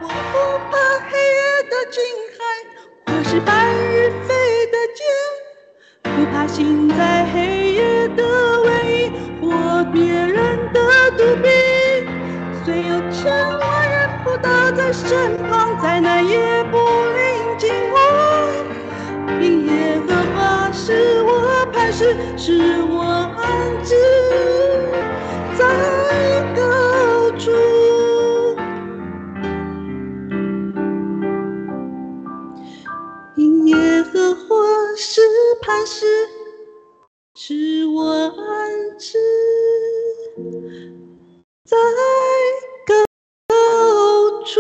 [0.02, 0.38] 我不
[0.70, 0.78] 怕
[1.10, 1.98] 黑夜的惊
[2.38, 2.40] 骇，
[3.08, 4.32] 或是白日飞
[4.68, 5.04] 的箭。
[6.16, 9.12] 不怕行在黑夜的瘟疫，
[9.42, 10.80] 或别人的
[11.18, 11.63] 毒病。
[12.66, 17.98] 虽有千万人扑倒在身旁，灾难也不临近我。
[19.42, 23.94] 因耶和华是我磐石，是我安置
[25.58, 25.62] 在
[26.56, 26.62] 高
[27.38, 27.52] 处。
[33.36, 34.56] 因耶和华
[34.96, 35.20] 是
[35.62, 36.06] 磐石，
[37.36, 39.20] 是我安置
[41.66, 41.78] 在
[42.86, 42.94] 高
[44.44, 44.60] 处。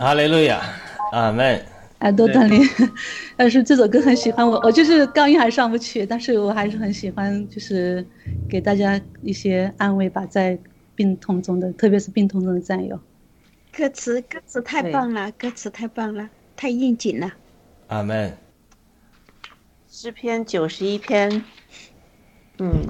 [0.00, 0.60] 哈利路亚，
[1.12, 1.64] 阿门。
[2.00, 2.60] 哎多锻炼，
[3.36, 8.04] 但是这首歌很喜欢我，我就是高音还上不去，但是我还是很喜欢，就是
[8.48, 10.58] 给大家一些安慰吧，在
[10.96, 12.98] 病痛中的，特别是病痛中的战友。
[13.72, 17.32] 歌词歌词太棒了，歌词太棒了，太应景了。
[17.86, 18.36] 阿门。
[19.88, 21.44] 诗篇九十一篇，
[22.58, 22.86] 嗯，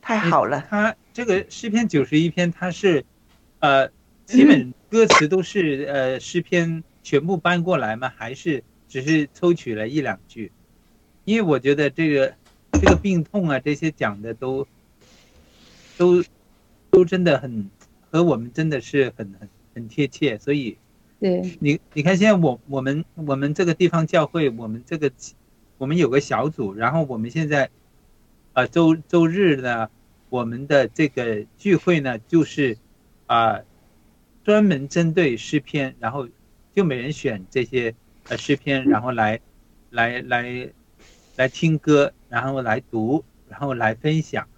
[0.00, 3.04] 太好了，它这个诗篇九十一篇，它是，
[3.60, 3.88] 呃，
[4.26, 8.12] 基本歌词都是呃诗篇全部搬过来吗？
[8.16, 10.52] 还是只是抽取了一两句？
[11.24, 12.34] 因为我觉得这个
[12.72, 14.66] 这个病痛啊，这些讲的都
[15.96, 16.24] 都
[16.90, 17.68] 都真的很
[18.10, 19.48] 和我们真的是很很
[19.78, 20.76] 很贴切，所以
[21.20, 25.10] 对，你你看，现在我我们我们这个地方教会，我们这个
[25.78, 27.70] 我们有个小组，然后我们现在，
[28.52, 29.88] 呃周周日呢，
[30.28, 32.76] 我们的这个聚会呢，就是
[33.26, 33.60] 啊、
[34.44, 36.28] 专门针对诗篇，然后
[36.74, 37.94] 就每人选这些
[38.28, 39.40] 呃诗篇，然后来
[39.90, 40.72] 来来
[41.36, 44.48] 来听歌，然后来读，然后来分享，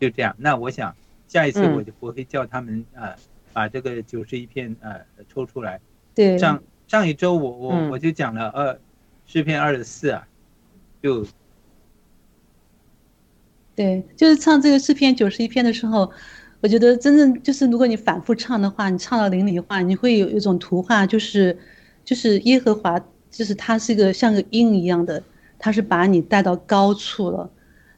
[0.00, 0.34] 就这样。
[0.38, 0.96] 那我想
[1.26, 3.16] 下一次嗯我就我会叫他们呃
[3.52, 5.80] 把这个九十一篇呃抽出来。
[6.14, 8.78] 对，上上一周我我嗯我就讲了二
[9.26, 10.26] 诗篇二十四啊，
[11.02, 11.26] 就
[13.74, 16.10] 对，就是唱这个诗篇九十一篇的时候，
[16.60, 21.56] 我觉得真正就是如果你反复唱的话，你唱到灵里的话，你会有一种图画，就是
[22.04, 22.98] 就是耶和华，
[23.30, 25.22] 就是他是一个像个鹰一样的，
[25.58, 27.48] 他是把你带到高处了。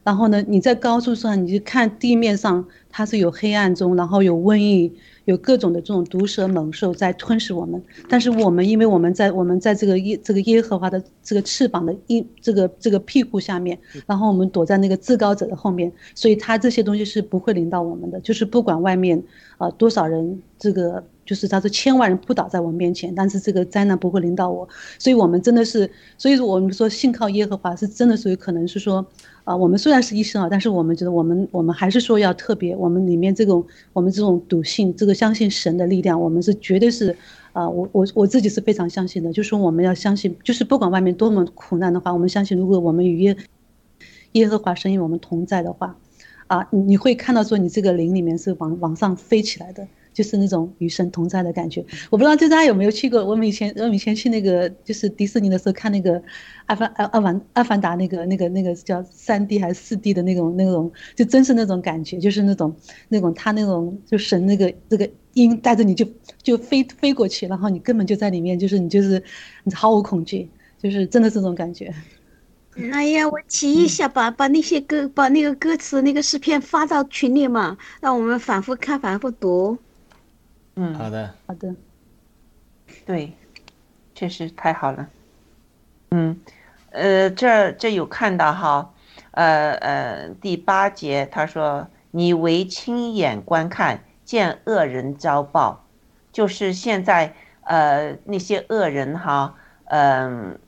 [0.03, 4.91] 然后呢，你在高处上，你就看地面上它是有黑暗中，然后有瘟疫，
[5.25, 7.79] 有各种的这种毒蛇猛兽在吞噬我们。
[8.09, 13.77] 但是我们因为我们在我们在这个耶这个耶和华的这个翅膀的一这个这个屁股下面，
[14.07, 18.19] 然后我们躲在那个至高者的后面，所以他这些东西是不会临到我们的。
[18.21, 19.21] 就是不管外面
[19.59, 24.67] 啊、多少人，这个就是他说千万人扑倒在我面前，但是这个灾难不会临到我。
[24.97, 25.87] 所以我们真的是，
[26.17, 29.05] 所以我们说信靠耶和华是真的属于可能是说。
[29.43, 37.15] 啊，我们虽然是医生啊，但是我们觉得我们我们还是说要特别，我们里面这种我们这种笃信，这个相信神的力量，我们是绝对是
[37.51, 43.35] 啊，我我我自己是非常相信的，就是说我们要相信，就是不管外面多么苦难的话，我们相信，如果我们与耶
[44.33, 45.97] 耶和华神与我们同在的话，
[46.47, 49.87] 啊，你你会看到说你这个灵里面是往往上飞起来的。
[50.13, 53.25] 就是那种与神同在的感觉，我不知道就大家有没有去过。
[53.25, 56.21] 我们以前我们以前去那个就是迪士尼的时候看那个
[56.65, 62.75] 阿凡阿阿凡阿凡达那个那个那个叫三 D 还是四 D 的那种那种，就真是那种感觉，就是那种
[63.07, 66.05] 那种他那种就神那个那个鹰带着你就
[66.43, 69.23] 就飞飞过去，然后你根本就在里面，就是你就是
[69.63, 70.49] 你毫无恐惧，
[70.81, 71.93] 就是真的这种感觉。
[72.93, 79.77] 哎呀，我提一下，把把那些歌把那个歌词那个诗篇发到群里嘛，让我们反复看反复读。
[80.83, 81.75] 嗯，好的，好的，
[83.05, 83.37] 对，
[84.15, 85.07] 确实太好了。
[86.09, 86.41] 嗯，
[86.89, 88.91] 呃，这这有看到哈，
[89.29, 95.85] 呃呃，第八节他说：“你为亲眼观看，见恶人遭报。”
[96.33, 100.59] 就是现在，呃，那些恶人哈，嗯，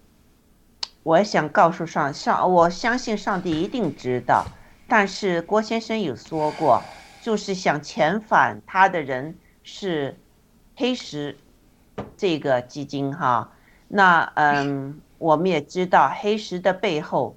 [1.02, 4.52] 我想告诉上上，我相信上帝一定知道。
[4.86, 9.40] 但是郭先生有说过，就是想遣返他的人。
[9.64, 10.20] 是
[10.76, 11.38] 黑石
[12.18, 13.54] 这个基金哈，
[13.88, 17.36] 那嗯，我们也知道黑石的背后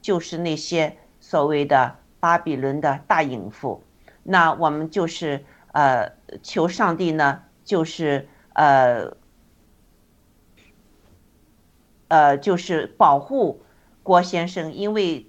[0.00, 3.82] 就是那些所谓的巴比伦的大淫妇，
[4.22, 6.10] 那我们就是呃
[6.42, 9.14] 求上帝呢，就是呃
[12.08, 13.60] 呃就是保护
[14.02, 15.28] 郭先生，因为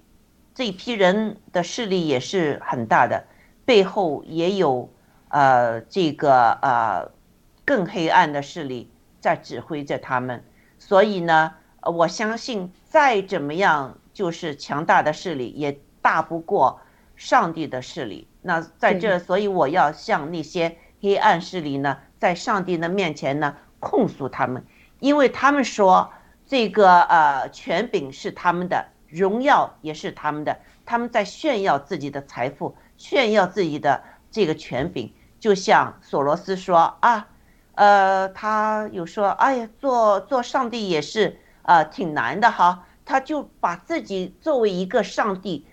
[0.54, 3.26] 这批人的势力也是很大的，
[3.66, 4.88] 背后也有。
[5.28, 7.10] 呃，这个呃，
[7.64, 10.42] 更黑暗的势力在指挥着他们，
[10.78, 16.80] 所以呢，我相信再怎么样，就是强大的势力也大不过
[17.16, 18.26] 上帝的势力。
[18.42, 24.64] 那在这，所以我要向那些黑暗势力呢，在上帝的面前呢控诉他们，
[25.00, 26.10] 因为他们说
[26.46, 35.12] 这个呃权柄是他们的，荣耀也是他们的，他们在炫耀自己的财富，炫耀自己的这个权柄。
[35.40, 37.28] 就像索罗斯说啊，
[37.74, 42.84] 呃，他有说，哎呀，做做上帝也是啊，挺难的哈。
[43.04, 45.66] 他就把自己作为一个上帝，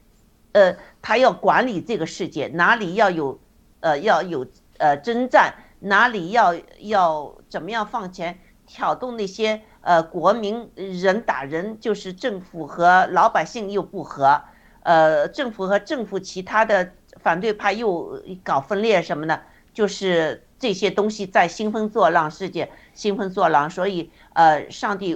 [0.54, 3.40] 呃，他要管理这个世界，哪里要有，
[3.82, 4.48] 呃，要有
[4.78, 14.42] 呃征战，哪里要要怎么样放钱，挑动那些呃国民人打人，就是政府和老百姓又不和，
[14.84, 19.42] 呃，政府和政府其他的反对派又搞分裂什么的。
[19.76, 25.14] 就是这些东西在兴风作浪，世界兴风作浪，所以呃，上帝，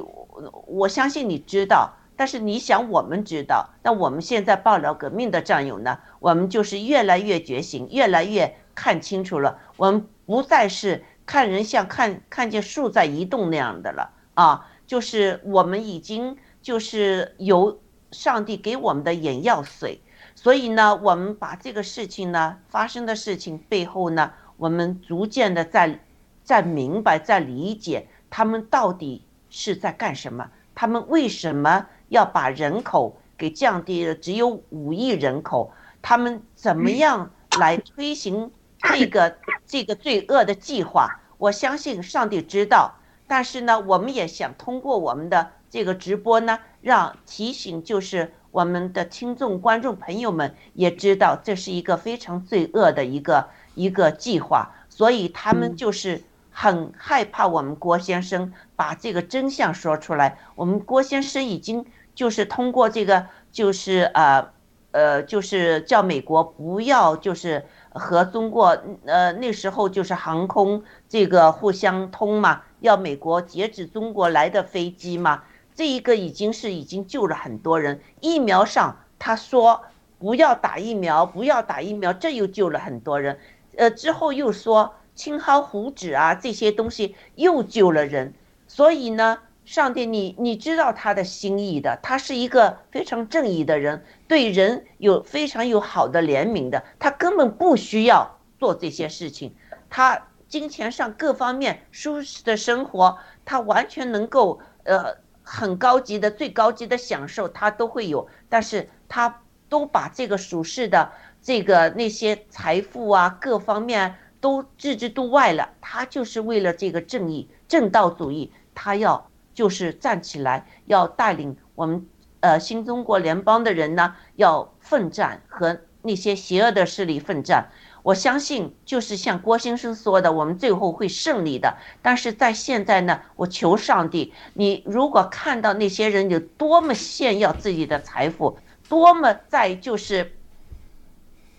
[0.68, 17.80] 我相信你知道，但是你想我们知道，那我们现在报了革命的战友呢，我们就是越来越觉醒，越来越看清楚了，我们不再是看人像看看见树在移动那样的了啊，就是我们已经就是有
[18.12, 20.02] 上帝给我们的眼药水，
[20.36, 24.34] 所以呢，我们把这个事情呢发生的事情背后呢。
[24.60, 26.00] 我们逐渐的在，
[26.44, 38.52] 在明白，在理解他们到底是在干什么，他们为什么要把人口给降低了，只有五亿人口，他们怎么样来推行
[38.94, 41.08] 这个这个罪恶的计划？
[41.38, 42.94] 我相信上帝知道，
[43.28, 53.48] 但是呢，我们也想通过我们的这个直播呢，让提醒就是我们的听众、观众朋友们也知道，这是一个非常罪恶的一个。
[53.80, 56.22] 一个计划，所以他们就是
[56.52, 60.38] 很害怕我们郭先生把这个真相说出来。
[60.56, 64.50] 我们郭先生已经就是通过这个，就是呃
[64.92, 75.44] 呃，就是叫美国不要就是和中国呃那时候就是航空这个互相通嘛，要美国截止中国来的飞机嘛。
[75.74, 78.02] 这一个已经是已经救了很多人。
[78.20, 79.82] 疫苗上他说
[80.18, 83.40] 不要打疫苗，不要打疫苗，这又救了很多人。
[83.80, 88.34] 呃，之后又说青蒿胡子啊，这些东西又救了人，
[88.68, 99.56] 所以呢，上帝，你你知道他的心意的，他是一个非常正义的人，对人有非常有好的怜悯的，他根本不需要做这些事情，
[99.90, 111.14] 他金钱上各方面舒适的生活，他完全能够呃很高级的最高级的享受他都会有，但是他都把这个属世的。
[111.50, 115.68] 这个那些财富啊，各方面都置之度外了。
[115.82, 122.06] 他就是为了这个正义、正道主义，他要就是站起来，要带领我们
[122.42, 127.68] 呃新中国联邦的人呢，要奋战和那些邪恶的势力奋战。
[128.04, 131.78] 我相信，就是像郭先生说的，我们最后会胜利的。
[132.04, 140.36] 但是在现在呢，我求上帝，你如果看到那些人有多么炫耀自己的财富，多么在就是，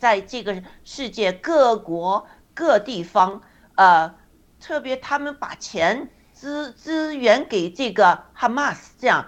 [0.01, 3.41] 在这个世界各国各地方，
[3.77, 4.13] 呃，
[4.59, 9.25] 特别他们把钱资资源给这个哈马斯这样。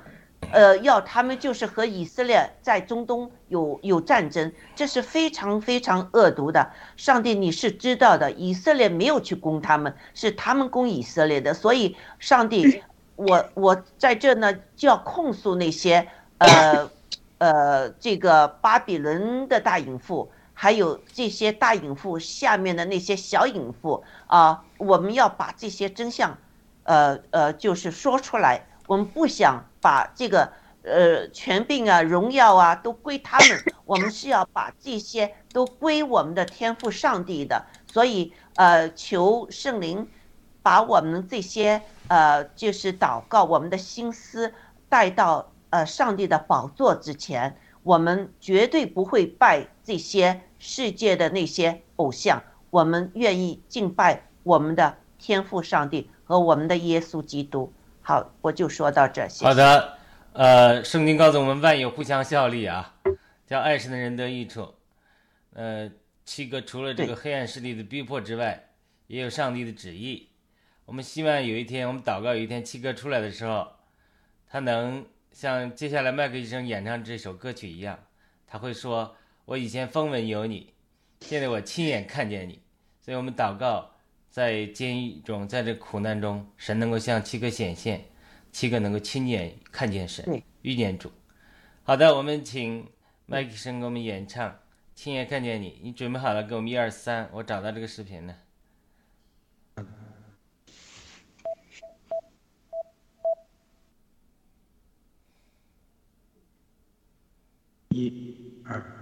[0.51, 6.73] 呃，要他们就是和以色列在中东有有战争，这是非常非常恶毒的。
[6.97, 11.55] 上帝，你是知道的，以色列没有去攻他们，是他们攻以色列的。
[11.55, 12.83] 所以，上帝，
[13.14, 16.07] 我我在这呢就要控诉那些
[16.39, 16.91] 呃
[17.39, 20.31] 呃这个巴比伦的大淫妇，
[20.62, 26.38] 还有这些大隐妇下面的那些小隐妇啊，我们要把这些真相，
[26.84, 28.64] 呃呃，就是说出来。
[28.86, 30.52] 我们不想把这个
[30.84, 37.66] 呃权柄啊、荣耀啊都归他们， 我们是要把这些都归我们的天赋上帝的。
[37.92, 40.08] 所以呃，求圣灵
[40.62, 44.54] 把我们这些呃就是祷告我们的心思
[44.88, 52.40] 带到呃上帝的宝座之前，我们绝对不会拜这些世界的那些偶像，
[52.70, 57.72] 我们愿意敬拜我们的天父上帝和我们的耶稣基督。
[58.00, 59.44] 好，我就说到这些。
[59.44, 59.98] 好的，
[60.32, 62.94] 呃，圣经告诉我们，万有互相效力啊，
[63.44, 64.72] 叫爱神的人得益处。
[65.54, 65.90] 呃，
[66.24, 68.68] 七哥除了这个黑暗势力的逼迫之外，
[69.08, 70.28] 也有上帝的旨意。
[70.84, 73.66] 我们希望有一天，我们祷告有一天七哥出来的时候，
[74.48, 77.98] 他能像接下来麦克医生演唱这首歌曲一样，
[78.46, 80.72] 他会说：“我以前风闻有你，
[81.20, 82.61] 现在我亲眼看见你。”
[83.01, 83.90] 所以，我们祷告。
[84.32, 88.03] 在监狱中，在这苦难中，神能够向七个显现，
[88.51, 91.12] 七个能够亲眼看见神，遇见主。
[91.82, 92.88] 好的，我们请
[93.26, 94.51] 麦克生给我们演唱
[94.95, 95.72] 《亲眼看见你》。
[95.82, 97.28] 你准备好了，给我们一二三。
[97.30, 98.34] 我找到这个视频了。
[107.90, 109.01] 一二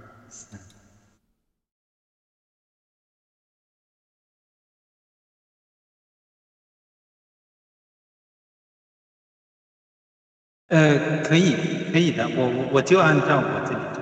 [10.70, 14.00] 呃，可以，可以的，我我我就按照我这里做。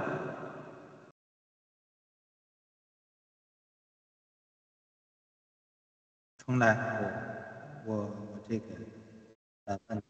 [6.44, 6.76] 重来，
[7.86, 8.64] 我我我这个
[9.64, 10.02] 打算。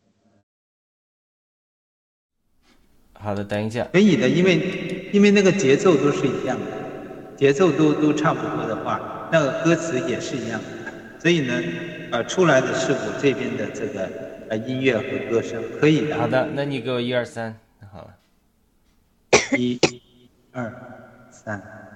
[3.14, 3.84] 好的，等一下。
[3.92, 11.54] 可以的，因为因为那个节奏都是一样的，节奏都都差不多的话，那个歌词也是一样的，所以呢，
[12.10, 14.36] 呃，出来的是我这边的这个。
[14.50, 16.16] 啊，音乐和歌声可以的。
[16.16, 17.58] 好的，那你给我一二三，
[17.92, 18.16] 好了，
[19.58, 20.00] 一、
[20.52, 20.72] 二、
[21.30, 21.87] 三。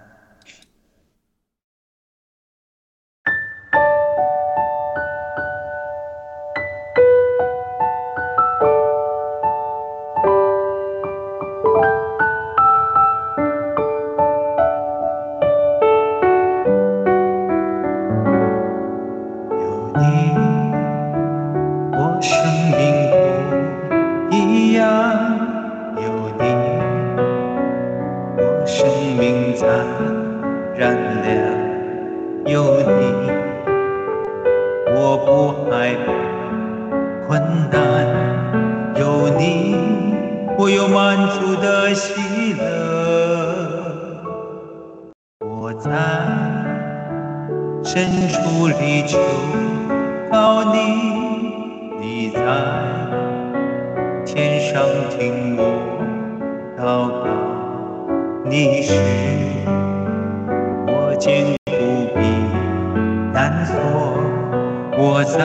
[65.23, 65.39] 我赞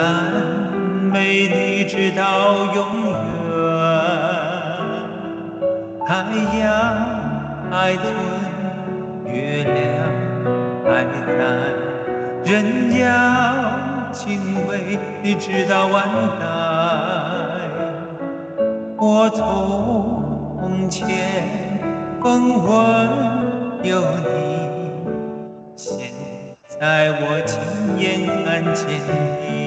[1.12, 3.54] 美你，直到永远。
[6.04, 6.10] 太
[6.58, 6.66] 阳
[7.70, 8.02] 还存，
[9.24, 9.78] 月亮
[10.84, 11.22] 还在，
[12.44, 13.06] 人要，
[14.10, 16.08] 敬畏你，直到万
[16.40, 16.42] 代。
[18.96, 21.78] 我从前
[22.20, 22.74] 风闻
[23.84, 24.26] 有你，
[25.76, 26.10] 现
[26.80, 27.60] 在我亲
[27.96, 29.57] 眼看见你。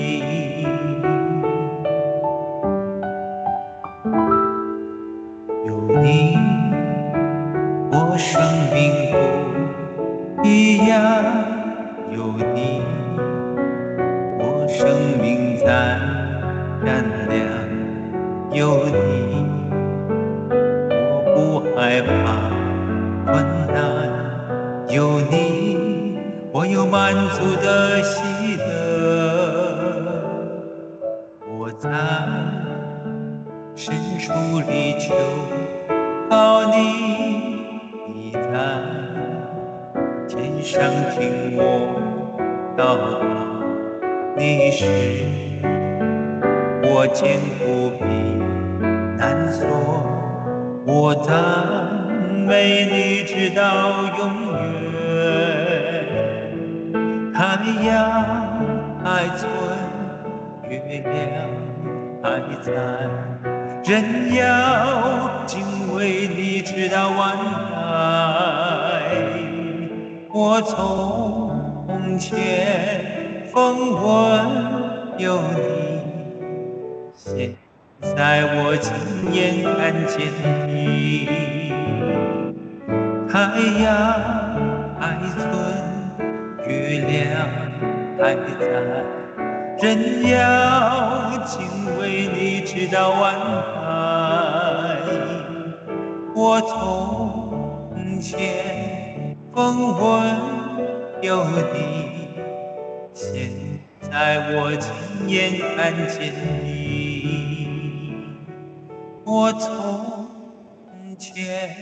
[109.54, 111.76] 我从前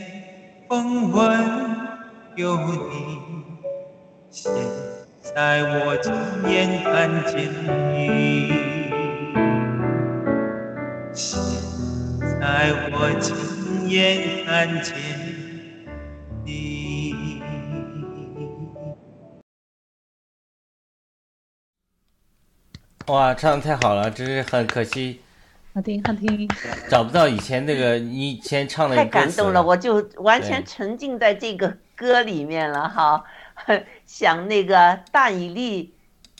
[0.68, 1.38] 风闻
[2.34, 2.74] 有你，
[4.28, 4.52] 现
[5.22, 6.12] 在我亲
[6.50, 7.48] 眼看见
[7.94, 8.50] 你。
[11.12, 11.40] 现
[12.40, 14.96] 在我亲眼看见
[16.44, 17.40] 你。
[23.06, 25.20] 哇，唱的太好了，真是很可惜，
[25.72, 26.48] 好听好听，
[26.88, 33.24] 找不到以前那个你以前唱的太感动了，我就完全沉浸在这个歌里面了哈。
[34.04, 35.94] 想那个大以利，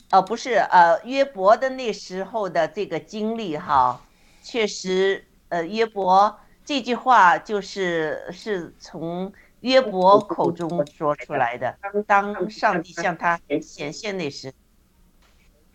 [0.09, 4.01] 呃，不是呃约伯的那时候的这个经历哈，
[4.43, 11.73] 确实呃约伯这句话就是是从约伯口中说出来的。
[12.05, 14.51] 当上帝向他显现那时，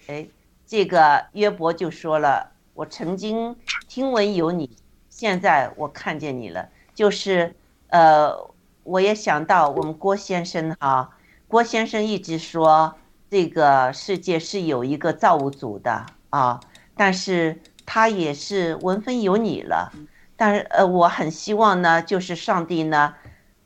[0.09, 0.27] 哎，
[0.67, 3.57] 这个约伯就说了：“我曾经
[3.89, 4.77] 听闻有你，
[5.09, 7.55] 现在我看见你了。”就是
[7.89, 8.33] 呃，
[8.85, 11.11] 我也想到我们郭先生哈，
[11.49, 12.95] 郭先生一直说
[13.31, 16.61] 这个世界是有一个造物主的啊，
[16.95, 19.93] 但是他也是闻风有你了。
[20.37, 23.14] 但是呃，我很希望呢，就是上帝呢，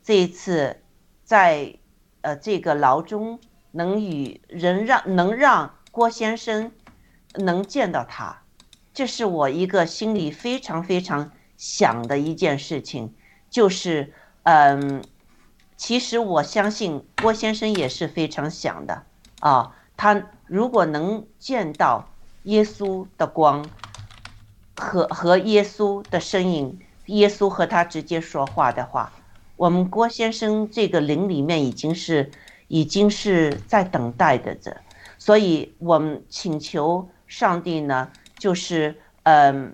[0.01, 0.77] 这一次
[1.25, 1.75] 在
[2.21, 3.39] 呃这个牢中
[3.71, 6.71] 能与人让能让郭先生
[7.35, 8.40] 能见到他，
[8.93, 13.13] 这是我一个心里非常非常想的一件事情，
[13.49, 14.13] 就是
[14.43, 15.03] 嗯，
[15.77, 19.03] 其实我相信郭先生也是非常想的
[19.39, 22.09] 啊，他如果能见到
[22.43, 23.65] 耶稣的光
[24.75, 29.13] 和和耶稣的身影，耶稣和他直接说话的话，
[29.55, 32.31] 我们郭先生这个灵里面已经是
[32.67, 34.75] 已经是在等待的着，
[35.17, 38.11] 所以我们请求上帝呢，
[38.41, 39.71] 就是嗯、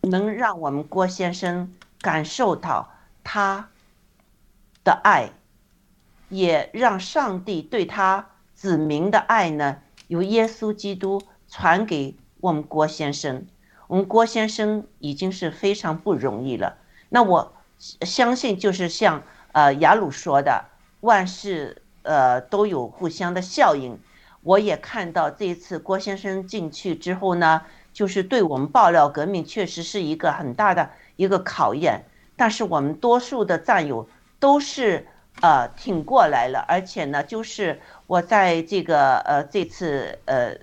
[0.00, 2.88] 能让我们郭先生感受到
[3.22, 3.68] 他
[4.82, 5.28] 的爱，
[6.30, 13.44] 也让上帝对他子民的爱呢，由耶稣基督传给我们郭先生。
[13.88, 16.78] 我们郭先生已经是非常不容易了。
[17.10, 17.52] 那我
[18.00, 20.64] 相信，就是像呃雅鲁说的，
[21.00, 23.98] 万事呃都有互相的效应。
[24.42, 27.62] 我也看到这一次郭先生进去之后呢，
[27.98, 32.04] 就是对我们爆料革命确实是一个很大的一个考验。
[32.36, 35.04] 但是我们多数的战友都是
[35.40, 40.54] 呃挺过来了，而且呢，就是我在这个呃这次呃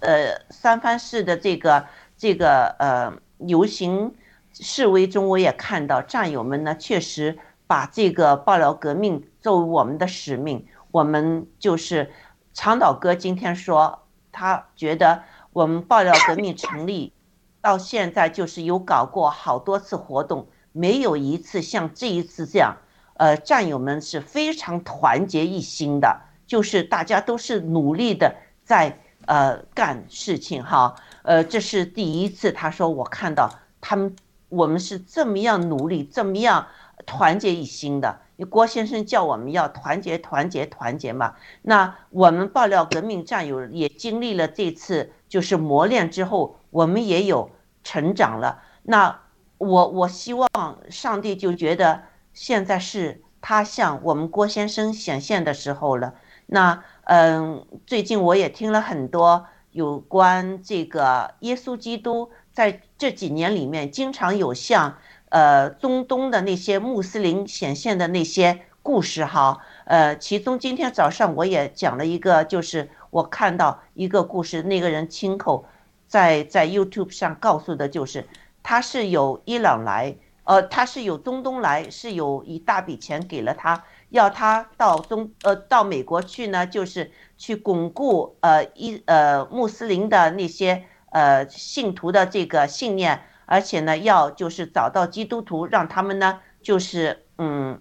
[0.00, 4.12] 呃三藩市的这个这个呃游行
[4.52, 10.66] 示威中，我也看到战友们呢确实把这个爆料革命作为我们的使命。
[10.90, 12.10] 我们就是
[12.52, 14.02] 长岛哥今天说，
[14.32, 15.22] 他觉得
[15.52, 17.12] 我们爆料革命成立
[17.60, 20.46] 到现在就是有搞过好多次活动。
[20.72, 22.74] 没有一次像这一次这样，
[23.18, 28.34] 呃，战友们是非常团结一心的，就是大家都是努力的
[28.64, 30.94] 在呃干事情哈，
[31.24, 33.50] 呃，这是第一次，他说我看到
[33.82, 34.16] 他们
[34.48, 36.66] 我们是这么样努力，这么样
[37.04, 38.20] 团结一心的。
[38.48, 41.34] 郭先生叫我们要团结、团结、团结嘛。
[41.60, 47.50] 那我们爆料革命战友也经历了这次就是磨练之后，我们也有
[47.82, 48.62] 成长了。
[48.82, 49.20] 那。
[49.62, 50.48] 我我希望
[50.90, 52.02] 上帝就觉得
[52.34, 56.14] 现在是他向我们郭先生显现的时候了。
[56.46, 69.60] 那嗯，最近我也听了很多有关这个耶稣基督在这几年里面经常有向呃中东的那些穆斯林显现的那些故事哈。
[69.84, 75.66] 呃，其中今天早上我也讲了一个，就是我看到一个故事，那个人亲口
[76.06, 78.26] 在在 YouTube 上告诉的，就是
[78.62, 83.84] 他是有伊朗来，呃，他是有中东来，是有一大笔钱给了他。
[84.08, 97.78] 要他到中呃到美国去呢，就是去巩固呃伊呃穆斯林的那些呃信徒的这个信念，而且呢要就是找到基督徒，让他们呢就是嗯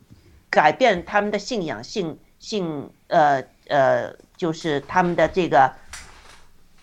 [0.49, 5.71] 改变他们的信仰信信呃呃就是他们的这个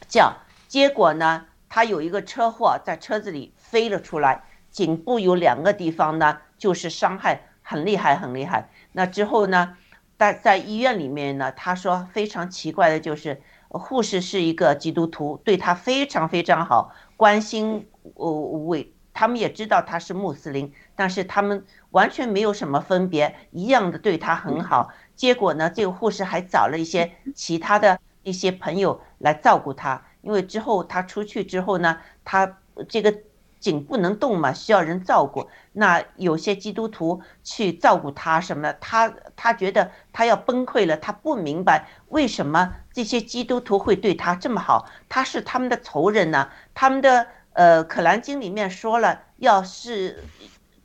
[0.07, 0.33] 叫。
[0.69, 8.71] 结果呢，他有一个车祸，在车子里飞了出来，颈部有两个地方呢就是伤害很厉害很厉害。
[8.93, 9.77] 那之后呢，
[10.17, 18.31] 在在医院里面呢，他说非常奇怪的就是，护士是一个基督徒，对他非常非常好，关心呃
[18.69, 24.93] 为他们也知道他是穆斯林，但是他们完全没有什么分别，一样的对他很好。
[25.19, 32.59] 结果呢，这个护士还找了一些其他的一些朋友来照顾他，因为之后他出去之后呢，他
[32.89, 33.15] 这个。
[33.61, 35.51] 颈不能动嘛，需要人照顾。
[35.73, 38.73] 那有些基督徒去照顾他什么？
[38.75, 44.89] 他他觉得他要崩溃了，他不明白为什么这些基督徒会对他这么好。
[45.09, 46.49] 他是他们的仇人呢？
[46.73, 50.23] 他们的呃《可兰经》里面说了，要是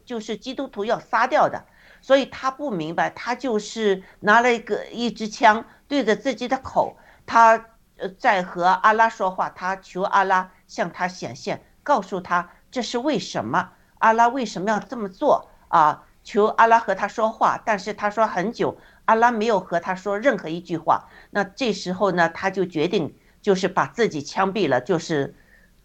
[0.03, 1.63] 就是基督徒要杀掉的，
[2.04, 3.10] 所以他不明白。
[3.10, 7.66] 他就是拿了一个一支枪对着自己的口，他
[7.97, 12.51] 呃在和阿拉说话，他求阿拉向他显现，告诉他。
[12.70, 13.70] 这是为什么？
[13.99, 16.04] 阿拉为什么要这么做啊？
[16.24, 21.08] 求阿拉和他说话，但是他说很久，阿拉没有和他说任何一句话。
[21.32, 25.36] 那这时候呢，他就决定就是把自己枪毙了，就是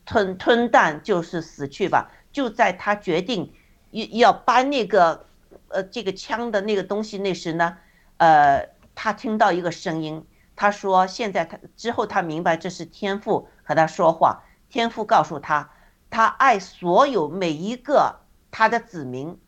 [0.06, 2.10] 吞吞弹，就是死去吧。
[2.32, 3.52] 就在他决定
[3.90, 5.26] 要要搬那个
[5.68, 7.76] 呃这个枪的那个东西那时呢，
[8.16, 15.70] 呃，他听到一个声音，他说现在他之后他明白这是天父和他说话，天父告诉他。
[16.10, 19.38] 他爱所有每一个他的子民，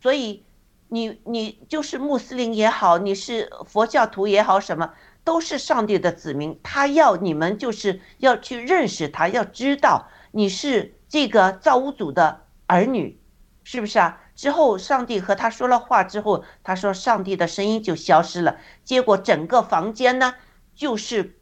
[0.00, 0.46] 所以
[0.88, 6.58] 你你就是穆斯林也好，你是佛教徒也好，什么都是上帝的子民。
[6.62, 13.20] 他要你们就是要去认识他，要知道你是这个造物主的儿女，
[13.62, 14.18] 是不是啊？
[14.36, 20.34] 之后上帝和他说了话之后，他说上帝的声音就消失了，结果整个房间呢
[20.74, 21.36] 就是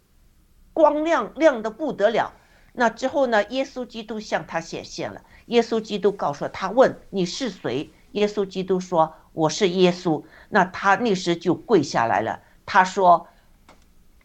[0.72, 2.32] 光亮亮的不得了。
[2.76, 3.45] 那之后呢？
[3.51, 5.22] 耶稣基督向他显现了。
[5.47, 12.40] 耶稣基督告诉他：“问你是谁？”耶稣基督说：“我是耶稣。”那他那时就跪下来了。
[12.66, 13.28] 他说：“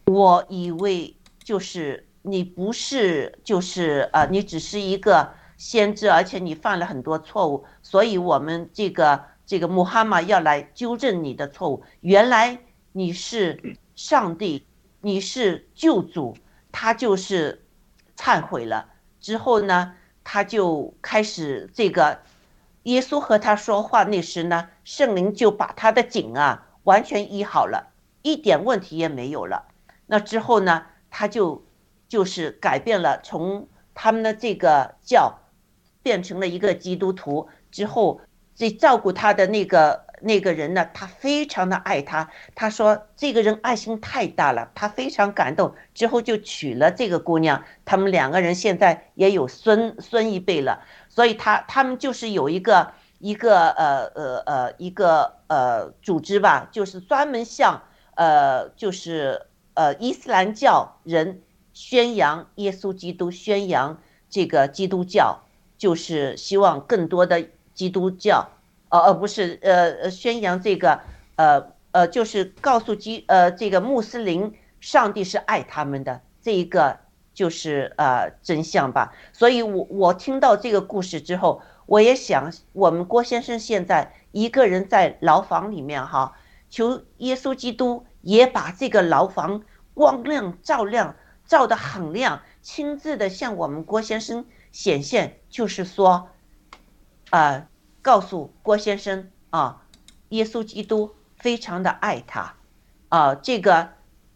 [0.06, 11.82] 我以为就是你不是，就是呃，你只是一个先知，而且你犯了很多错误，所以我们这个这个穆罕默要来纠正你的错误。
[12.00, 12.58] 原来
[12.92, 14.66] 你是上帝，
[15.02, 16.36] 你是救主，
[16.72, 17.60] 他就是。”
[18.20, 22.20] 忏悔了之后呢，他就开始这个，
[22.82, 29.68] 耶稣和他说话那时呢，圣灵就把他的颈啊完全医好了，一点问题也没有了。
[30.04, 31.64] 那之后呢，他就
[32.10, 35.38] 就是改变了，从他们的这个教
[36.02, 38.20] 变成了一个基督徒之后，
[38.54, 40.08] 这照顾他的那个。
[40.22, 42.28] 那个人呢，他非常的爱他。
[42.54, 45.74] 他说这个人爱心太大了，他非常感动。
[45.94, 50.84] 之后就娶了这个姑娘，他们两个人现在也有孙孙一辈了。
[51.08, 57.82] 所以，他他们就是有一个一个呃呃呃一个呃组织吧，就是专门向
[58.14, 61.40] 呃就是呃伊斯兰教人
[61.72, 63.98] 宣扬耶稣基督，宣扬
[64.28, 65.40] 这个基督教，
[65.80, 68.46] 就是希望更多的基督教。
[68.90, 71.00] 哦而，不是，呃呃，宣扬这个，
[71.36, 76.98] 呃呃，就是告诉基呃这个穆斯林，上帝是爱他们的，这一个
[77.32, 79.14] 就是呃真相吧。
[79.32, 86.36] 所以，我我听到这个故事之后，我也想，我们郭先生现在一个人在牢房里面哈，
[86.68, 89.62] 求耶稣基督也把这个牢房
[89.94, 91.14] 光亮照亮，
[91.46, 96.28] 照得很亮，亲自的向我们郭先生显现，就是说，
[97.30, 97.66] 啊。
[98.02, 99.82] 告诉郭先生啊，
[100.30, 102.54] 耶稣基督非常的爱他，
[103.10, 103.90] 啊，这个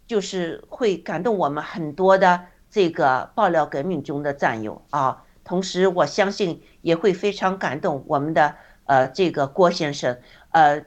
[0.06, 5.24] 就是会感动我们很多的这个爆料革命中的战友啊。
[5.44, 8.54] 同时，我相信也会非常感动我们的
[8.84, 10.20] 呃这个郭先生。
[10.50, 10.84] 呃，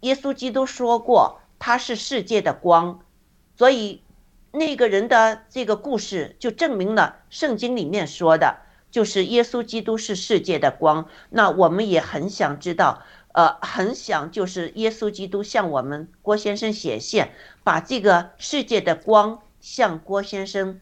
[0.00, 3.00] 耶稣基督说过他是世界的光，
[3.54, 4.02] 所以
[4.50, 8.60] 那个人的这个故事就证明了圣经里面说的，
[8.94, 11.08] 就是耶稣基督是世界的光。
[11.30, 17.30] 那我们也很想知道，呃，很想就是耶稣基督向我们郭先生显现，
[17.64, 20.80] 把这个世界的光向郭先生，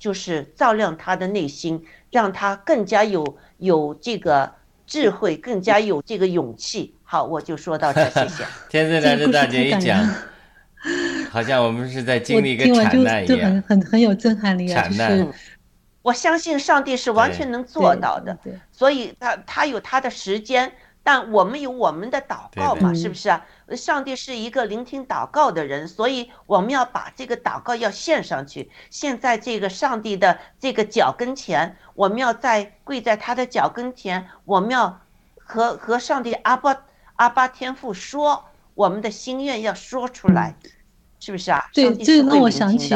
[0.00, 6.92] 就是照亮他的内心，让他更加有有这个智慧，更加有这个勇气。
[7.04, 8.44] 好，我就说到这，谢谢。
[8.68, 10.04] 天赐良知大姐一讲。
[11.30, 14.88] 好像我们是在经历一个惨难一样，就很很很有震撼力啊！
[14.88, 15.26] 就是
[16.08, 18.38] 我相信上帝是完全能做到的，
[18.72, 23.44] 所以他他有他的时间，但我们有我们的祷告嘛，是不是啊？
[23.76, 35.00] 上帝是一个聆听祷告的人，所以我们要把这个祷告要献上去，献在这个上帝的这个脚跟前，我们要在跪在他的脚跟前，我们要
[35.36, 36.84] 和和上帝阿巴
[37.16, 38.44] 阿巴天父说。
[38.78, 40.54] 我们的心愿要说出来，
[41.18, 41.68] 是不是啊？
[41.74, 42.94] 对，这让我想起，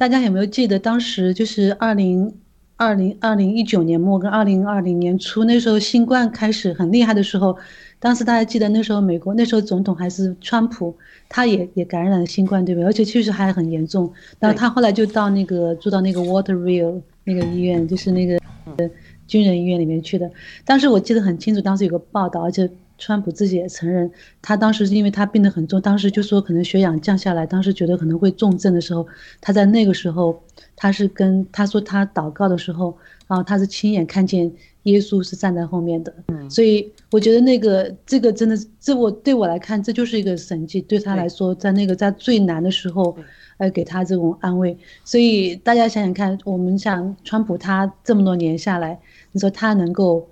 [0.00, 2.34] 大家有没有记得当时就是二零
[2.76, 7.54] 二零二零一九年末跟二零二零年初那时候新冠开始很厉害的时候，
[7.98, 10.96] 当时大家记得那时候美国那时候总统还是川普，
[11.28, 12.86] 他也也感染了新冠，对不对？
[12.86, 14.10] 而且确实还很严重。
[14.38, 18.40] 然后他后来就到那个住到那个 Waterville 那个医院，就是那个
[19.26, 20.30] 军人医院里面去的。
[20.64, 22.70] 当时我记得很清楚，当时有个报道，而且。
[23.00, 24.08] 川普自己也承认，
[24.40, 29.06] 他当时是因为他病得很重，当时就说可能血氧降下来，当时觉得可能会重症的时候，
[29.40, 30.40] 他在那个时候，
[30.76, 32.96] 他是跟他说他祷告的时候，
[33.26, 36.14] 然后他是亲眼看见耶稣是站在后面的，
[36.48, 43.16] 所以我觉得那个这个真的，这我对我来看这就是一个神迹，对他来说，在那个在最难的时候，
[43.56, 48.98] 呃，给他这种安慰，所以大家想想看，我们想川普他这么多年下来，
[49.32, 50.28] 你说他能够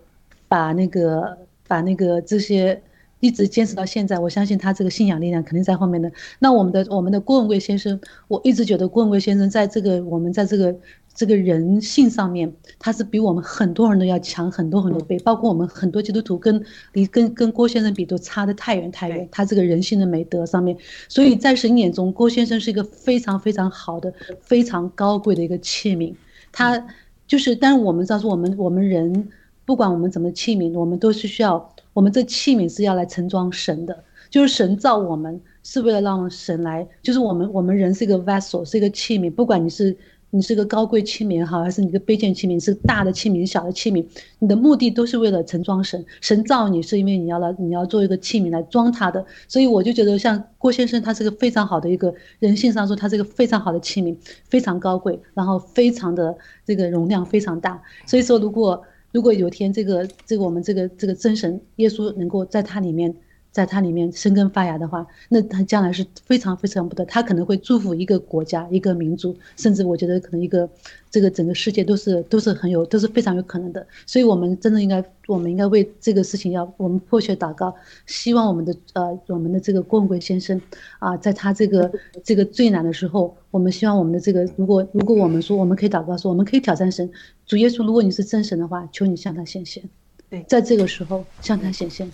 [0.47, 1.39] 把那个。
[1.69, 2.83] 把那个这些
[3.21, 6.11] 一直坚持到现在，我相信他这个信仰力量肯定在后面的。
[6.39, 10.75] 那我们的我们的郭文贵先生，我一直觉得郭文贵先生在这个我们在这个
[11.13, 15.19] 这个人性上面，他是比我们很多人都要强很多很多倍。
[15.19, 19.29] 包括我们很多基督徒跟离跟跟郭先生比都差得太远太远。
[19.33, 20.77] 他这个人性的美德上面，
[21.09, 26.15] 所以在神眼中，郭先生是一个非常非常好的、非常高贵的一个器皿。
[26.53, 26.87] 他
[27.27, 29.29] 就是，但是我们知道说我们我们人。
[29.69, 39.95] 不管我们怎么器皿，我们都是需要，我们这器皿是要来盛装神的，就是神造我们是为了让神来，就是我们我们人是一个 vessel，是一个器皿，不管你是
[40.31, 44.03] 你是个高贵器皿好，还是你个卑贱器皿，是大的器皿，小的器皿，
[44.39, 46.03] 你的目的都是为了盛装神。
[46.23, 54.17] 神造你是因为你要来，你要做一个器皿来装他的，所以我就觉得像郭先生，他是个非常好的一个人性上说，他是个非常好的器皿，
[54.49, 58.83] 非常高贵，然后非常的这个容量非常大，所以说如果。
[59.13, 63.15] 如果有天这个这个我们这个这个真神耶稣能够在他里面。
[63.59, 70.71] 在它里面生根发芽的话，那它将来是非常非常不得，它可能会祝福一个国家、一个民族，甚至我觉得可能一个
[71.11, 73.85] 这个整个世界都是都是很有都是非常有可能的。
[74.07, 77.75] 所以，我们真的应该，我们应该为这个事情要我们迫切祷告，
[78.07, 80.61] 希望我们的呃我们的这个郭文贵先生
[81.01, 81.91] 啊，在他这个
[82.23, 87.11] 这个最难的时候，我们希望我们的这个如果如果我们说我们可以祷告说我们可以挑战神，
[87.45, 89.83] 主耶稣，如果你是真神的话，求你向他显现。
[90.31, 92.09] 对，在这个时候向他显现。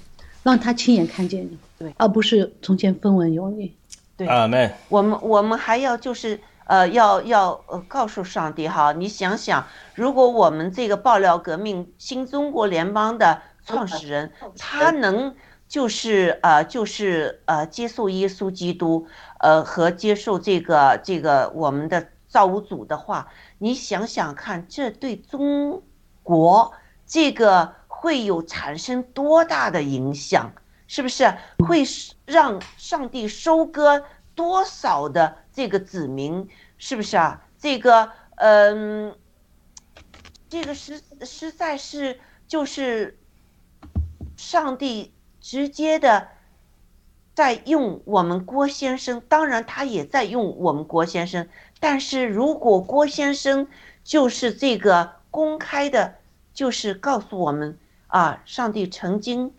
[0.45, 3.75] 让他亲眼看见你，对，而不是从前分文有你，
[4.15, 4.27] 对。
[4.29, 4.71] 阿门。
[4.91, 15.35] 我们我们还要就是呃要要呃告诉上帝哈，你想想，如果我们这个爆料革命新中国联邦的创始人，他能
[15.67, 19.07] 就是呃就是呃接受耶稣基督，
[19.41, 25.83] 呃和接受这个这个我们的造物主的话，你想想看，这对中
[26.23, 26.71] 国
[27.07, 27.73] 这个。
[27.97, 30.53] 会有产生多大的影响？
[30.87, 31.35] 是不是
[31.67, 31.83] 会
[32.27, 36.47] 让上帝收割多少的这个子民？
[36.77, 37.43] 是不是啊？
[37.59, 39.17] 这个，嗯，
[40.51, 43.19] 这个实实在是就是
[44.37, 46.29] 上帝直接的
[47.35, 51.49] 在用我们郭先生，当然他也在用我们郭先生。
[51.81, 53.67] 但是如果郭先生
[54.03, 56.17] 就是这个公开的，
[56.53, 57.79] 就是告诉我们。
[58.15, 58.43] 啊！
[58.45, 59.53] 上帝曾经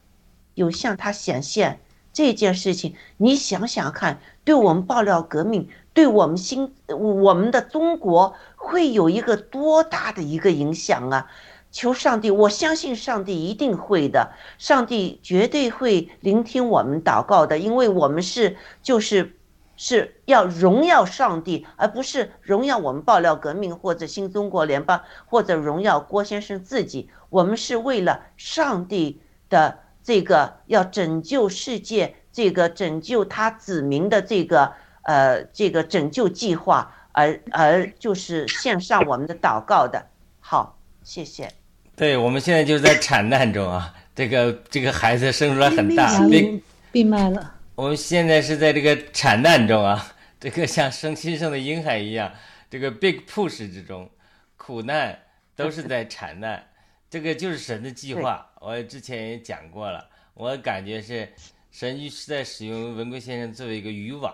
[0.54, 1.82] 有向他显现
[2.14, 11.30] 这件事情，你想想看，对我们爆料革命，对我们新我们的中国会有一个多大的一个影响啊！
[11.70, 19.36] 求上帝，我相信上帝一定会的，上帝绝对会聆听我们祷告的，因为我们是就是。
[19.78, 27.10] 是要荣耀上帝，而不是荣耀我们爆料革命或者新中国联邦或者荣耀郭先生自己。
[27.30, 29.20] 我们是为了上帝
[29.50, 34.72] 的这个要拯救世界，这个拯救他子民的这个
[35.02, 40.06] 呃这个拯救计划而而就是献上我们的祷告的。
[40.40, 41.52] 好，谢谢。
[41.96, 46.62] 对，我们现在就是在产难中啊，这个这个孩子生出来很大，牙并龈
[46.92, 47.55] 闭麦了。
[47.76, 52.34] 我们现在是在这个产难中啊， 这个像生新生的婴孩一样，
[52.70, 54.10] 这个 big push 之中，
[54.56, 55.20] 苦难
[55.58, 56.70] 都是在产难，
[57.10, 58.50] 这个就是神的计划。
[58.62, 61.28] 我之前也讲过了，我感觉是
[61.70, 64.34] 神是在使用文贵先生作为一个渔网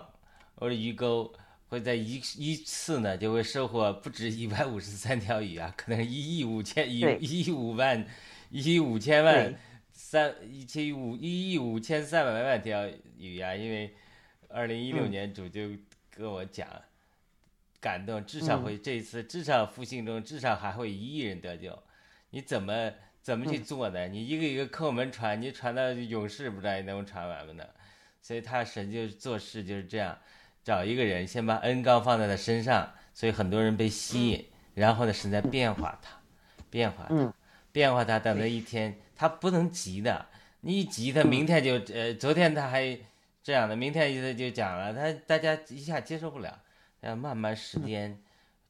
[0.53, 1.33] 或者鱼钩，
[1.67, 8.05] 会在一一次呢就会收获不止一百五十三条鱼啊，可能是一亿五千一亿五万
[8.51, 9.55] 一亿五千万对
[10.03, 13.55] 三一千五一亿五千三百万条鱼啊！
[13.55, 13.95] 因为
[14.49, 15.69] 二零一六嗯年主就
[16.09, 16.67] 跟我讲，
[17.79, 21.81] 感动至少会这一次至少复兴中至少还会一亿人得救，
[22.31, 22.91] 你怎么
[23.21, 24.07] 怎么去嗯做呢？
[24.07, 27.63] 你一个一个抠门传，你传到勇士不知道你能不能传完吗呢？
[28.21, 30.17] 所以他神就是做事就是这样，
[30.63, 36.19] 找一个人先把恩高放在他身上，所以很多人被吸引，然后呢神在变化他，
[36.69, 37.15] 变化他。
[37.15, 37.31] 嗯
[37.73, 40.25] 变化他，等到一天，它不能急的，
[40.61, 42.97] 你一急，他明天就呃，昨天他还
[43.43, 46.59] 这样的，明天他就讲了，他大家一下接受不了，
[47.01, 48.17] 要慢慢时间，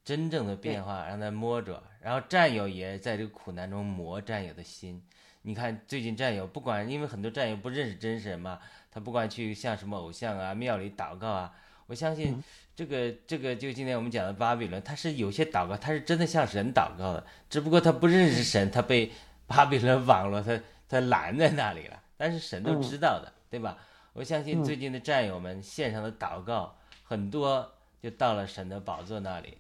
[0.04, 5.02] 真正的变化让他摸着，然后战友也在这个苦难中磨战友的心。
[5.44, 8.60] 你看最近战友不管，因为很多战友不认识真神嘛，
[8.92, 11.54] 他不管去向什么偶像啊、庙里祷告啊，
[11.88, 12.44] 我相信
[12.76, 19.10] 这个这个就今天我们讲的巴比伦，他是有些祷告，他是真的向神祷告的，只不过他不认识神，他被
[19.52, 22.02] 巴比伦网络他他拦在那里了。
[22.18, 23.78] 但是神都知道的，对吧？
[24.14, 27.68] 我相信最近的战友们线上的祷告很多
[28.02, 29.58] 就到了神的宝座那里，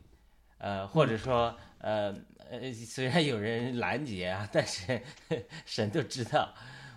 [0.58, 2.16] 呃，或者说呃
[2.50, 5.02] 呃，虽然有人拦截啊， 但是
[5.66, 6.54] 神都知道。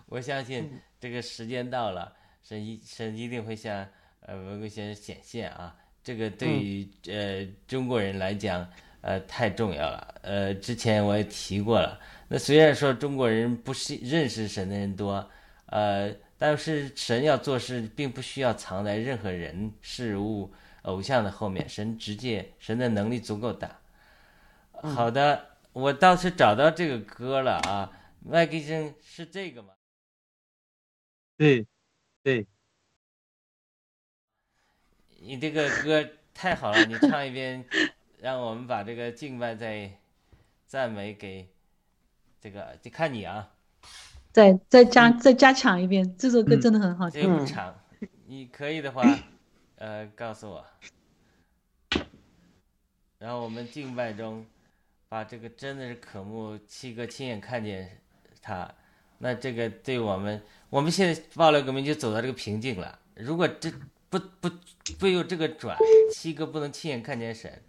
[0.07, 0.71] 我相信
[1.01, 3.87] 这个时间到了，神一神一定会向
[4.21, 5.75] 呃文贵先生显现啊。
[6.03, 8.69] 这个对于呃中国人来讲，
[9.05, 10.15] 呃太重要了。
[10.23, 12.01] 呃，之前我也提过了。
[12.29, 15.31] 那虽然说中国人不是认识神的人多，
[15.67, 20.51] 呃，但是神要做事，并不需要藏在任何人、事物、
[20.83, 21.69] 偶像的后面。
[21.69, 23.79] 神直接，神的能力足够大。
[24.73, 27.93] 好的，我倒是找到这个歌了啊。
[28.27, 29.75] 麦克医生是这个吗？
[31.37, 31.67] 对，
[32.23, 32.47] 对，
[35.21, 37.63] 你这个歌太好了，你唱一遍，
[38.25, 39.99] 让我们把这个敬拜再
[40.67, 41.47] 赞美给
[42.41, 43.53] 这个，就看你啊，
[44.33, 47.21] 再再加再加强一遍，这首歌嗯真的很好听。
[47.21, 47.79] 这个不长，
[48.25, 49.03] 你可以的话，
[49.77, 50.65] 呃，告诉我，
[53.19, 54.47] 然后我们敬拜中
[55.11, 58.01] 把这个真的是渴慕七哥亲眼看见
[58.41, 58.75] 他，
[59.19, 62.99] 那这个对我们，我们现在爆料革命就走到这个瓶颈了。
[63.17, 63.71] 如果这
[64.09, 64.51] 不不
[64.99, 65.77] 不有这个转，
[66.11, 67.63] 七哥不能亲眼看见神，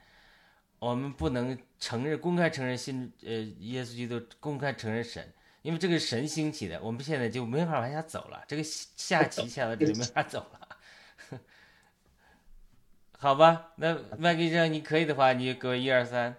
[0.85, 5.33] 我们不能承认公开承认信呃耶稣基督公开承认神，
[5.63, 11.39] 因为这个神兴起的，我们现在就没法往下走了，这个下棋下到这里没法走了。
[13.17, 16.37] 好吧，那麦克医生，你可以的话，你就给我一二三。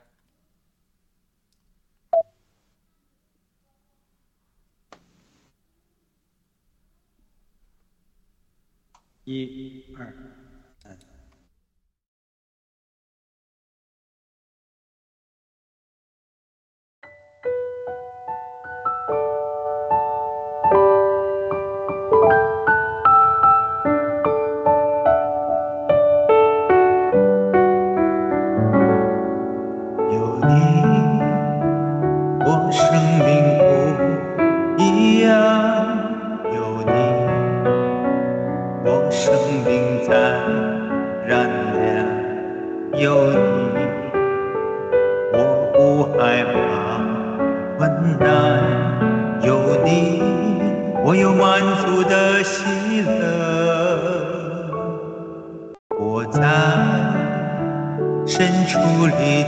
[9.24, 10.25] 一二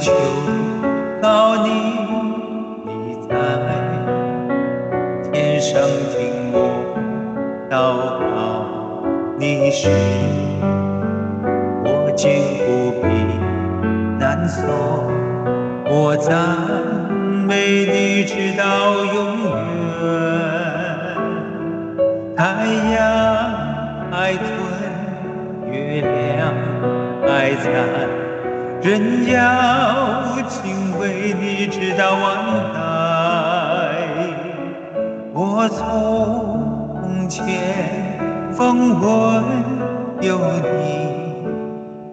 [0.00, 0.12] 求
[1.20, 1.70] 告你，
[2.84, 3.30] 你在
[5.32, 5.80] 天上
[6.12, 6.56] 听我
[7.68, 7.72] 祷
[8.32, 8.32] 告，
[9.38, 9.88] 你是
[11.84, 13.06] 我坚不必
[14.18, 14.64] 难所，
[15.84, 16.30] 我赞
[17.46, 19.16] 美你直到永
[19.50, 19.57] 远。
[28.88, 32.24] 人要敬畏你，直到万
[32.72, 32.78] 代。
[35.34, 38.18] 我从前
[38.50, 39.44] 风闻
[40.22, 41.44] 有你，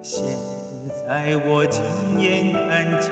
[0.02, 0.26] 现
[1.07, 1.81] 在我亲
[2.19, 3.10] 眼看见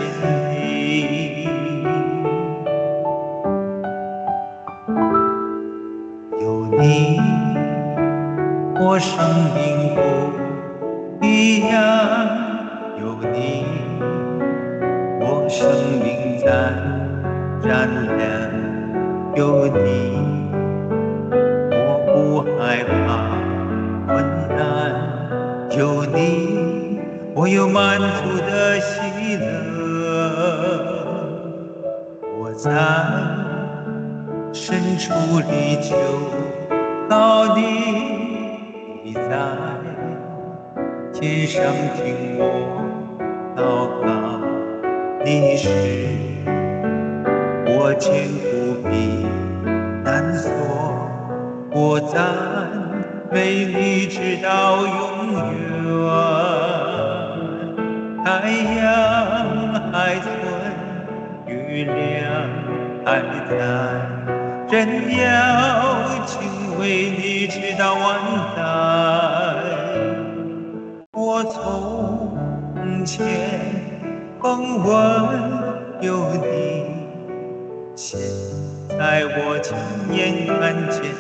[47.66, 48.44] 我千古
[48.90, 48.92] 避
[50.04, 50.50] 难说，
[51.72, 52.14] 我赞
[53.32, 54.92] 美你直到永
[55.34, 55.44] 远。
[58.26, 58.28] 太
[58.80, 58.82] 阳
[59.92, 60.26] 还存，
[61.48, 61.94] 月亮
[63.06, 63.08] 还
[63.50, 63.52] 在，
[64.72, 64.78] 人
[65.18, 65.22] 要
[66.26, 66.32] 敬
[66.80, 66.82] 畏
[67.18, 68.02] 你直到万
[68.56, 68.60] 代。
[71.12, 73.14] 我从前
[74.42, 74.92] 风闻
[76.04, 76.84] 有你，
[77.96, 78.20] 现
[78.90, 79.74] 在我亲
[80.14, 81.13] 眼看见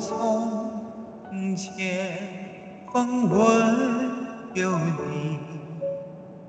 [0.00, 3.40] 从前风闻
[4.54, 5.40] 有你，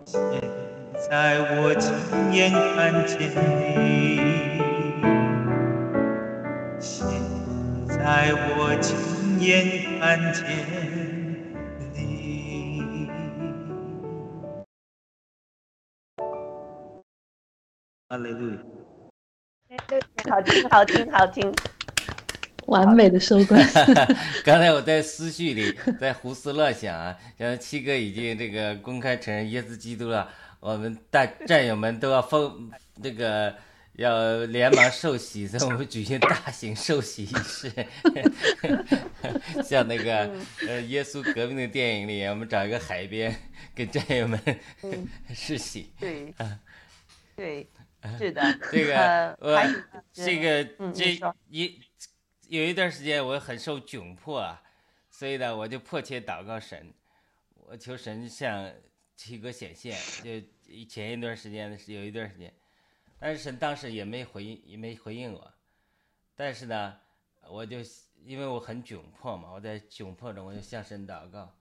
[0.05, 0.21] 现
[1.09, 1.91] 在我亲
[2.31, 3.79] 眼看见你。
[6.79, 7.07] 现
[7.87, 10.45] 在我亲眼看见
[11.95, 13.09] 你。
[18.09, 18.57] 哈利路亚。
[20.29, 21.51] 好听，好听，好听。
[22.69, 23.61] 完美的收官。
[24.43, 30.29] 刚才我在思绪里在胡思乱想啊，像七哥已经这个公开承认耶稣基督了，
[30.59, 32.71] 我们大战友们都要疯
[33.03, 33.53] 这个
[33.93, 37.71] 要连忙受洗，所以我们举行大型受洗仪式，
[39.63, 40.29] 像那个
[40.67, 43.35] 呃耶稣革命的电影里，我们找一个海边
[43.75, 44.39] 跟战友们
[45.33, 45.91] 试洗。
[45.99, 46.33] 对，
[47.35, 47.67] 对，
[48.17, 48.41] 是的。
[48.71, 49.61] 这个呃我
[50.13, 50.63] 这个
[50.93, 51.19] 这
[51.49, 51.77] 一
[52.49, 54.59] 有一段时间我很受窘迫啊，
[55.11, 56.91] 所以呢，我就迫切祷告神，
[57.53, 58.71] 我求神向
[59.15, 59.95] 七哥显现。
[60.23, 62.51] 就前一段时间有一段时间，
[63.19, 65.53] 但是神当时也没回应，也没回应我。
[66.35, 66.97] 但是呢，
[67.47, 67.77] 我就
[68.25, 71.53] 因为我很窘迫嘛，我在窘迫中，我就向神祷告，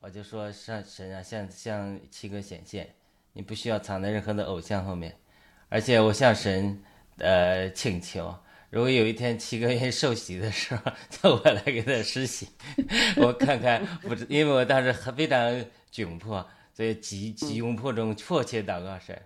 [0.00, 2.94] 我就说上神啊，向向七哥显现，
[3.32, 5.18] 你不需要藏在任何的偶像后面。
[5.70, 6.84] 而且我向神
[7.16, 8.38] 呃请求，
[8.74, 12.48] 如果有一天七哥愿意受洗的时候，叫我来给他施洗，
[13.16, 15.38] 我看看不知，因为我当时很非常
[15.92, 19.16] 窘迫，所以急急窘迫中迫切祷告神，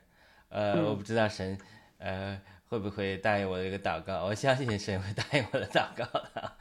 [0.50, 1.56] 呃，我不知道神
[1.96, 2.38] 呃
[2.68, 6.04] 会不会答应我这个祷告，我相信神会答应我的祷告。
[6.04, 6.52] 的。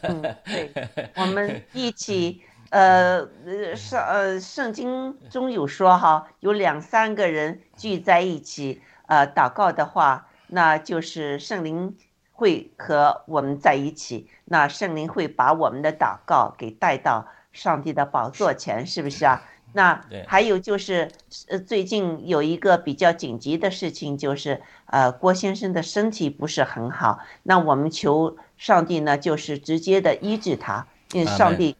[0.00, 0.72] 嗯，对，
[1.16, 2.40] 我们一起，
[2.70, 11.94] 呃，呃圣呃圣经中有说哈，有两三个人聚在一起，呃，祷告的话，那就是圣灵
[12.40, 19.42] 会和我们在一起，那圣灵会把我们的祷告给带到上帝的宝座前，是不是啊？
[19.74, 21.10] 那还有就是，
[21.48, 31.76] 呃，最近有一个比较紧急的事情，就是呃，郭先生的身体不是很好，那我们求上帝呢，就是直接的医治他，因为上帝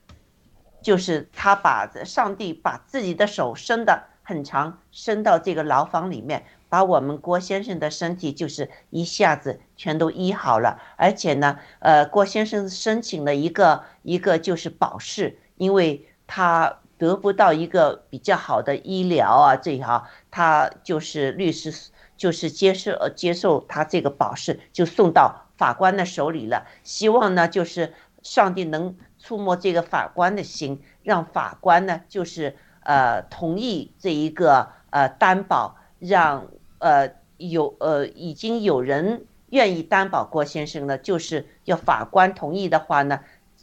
[0.82, 26.66] 就是他把上帝把自己的手伸的很长，伸到这个牢房里面，把我们郭先生的身体就是一下子全都医好了，而且呢，呃，郭先生申请了一个一个就是保释，因为他得不到一个比较好的医疗啊，这一行他就是律师就是接受接受他这个保释，就送到法官的手里了。
[26.84, 36.47] 希望呢，就是上帝能触摸这个法官的心，让法官呢，就是呃同意这一个呃担保，让
[36.81, 43.20] 呃有呃已经有人愿意担保郭先生了，就是要法官同意的话呢，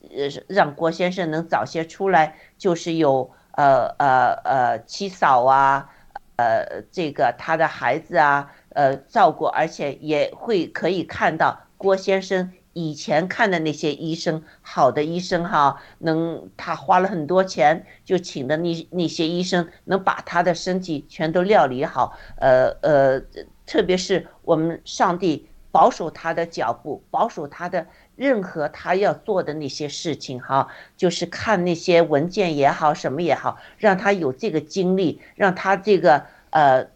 [0.09, 5.89] 呃让郭先生能早些出来，就是有呃呃呃七嫂啊。
[6.39, 23.21] 呃这个他的孩子啊，呃照顾，而且也会可以看到郭先生以前看的那些医生，好的医生哈，能他花了很多钱就请的那那些医生，能把他的身体全都料理好，呃呃，
[23.65, 27.87] 特别是我们上帝保守他的脚步，保守他的。
[28.17, 36.87] 任何他要做的那些事情，哈，就是看那些文件也好，什么也好，让他有这个经历，让他这个呃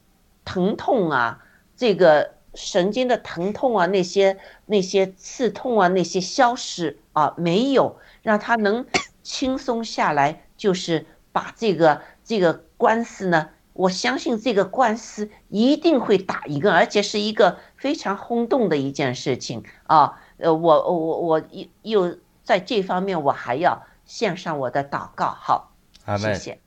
[0.43, 1.45] 疼痛啊，
[1.75, 8.85] 这个神经的疼痛啊，那些那些刺痛啊，那些消失啊，没有，让他能
[9.23, 20.21] 轻松下来，就是把这个这个官司呢，我相信这个官司一定会打赢，而且是一个非常轰动的一件事情啊。
[20.37, 25.37] 呃，我我我又又在这方面，我还要献上我的祷告。
[25.39, 25.71] 好，
[26.17, 26.59] 谢谢。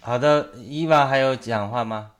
[0.00, 2.10] 好的，伊娃还有讲话吗？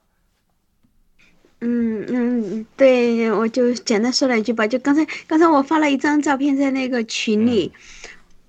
[1.64, 4.66] 嗯嗯，对，我就简单说两句吧。
[4.66, 7.70] 就刚才刚才我发了一张照片在那个群里，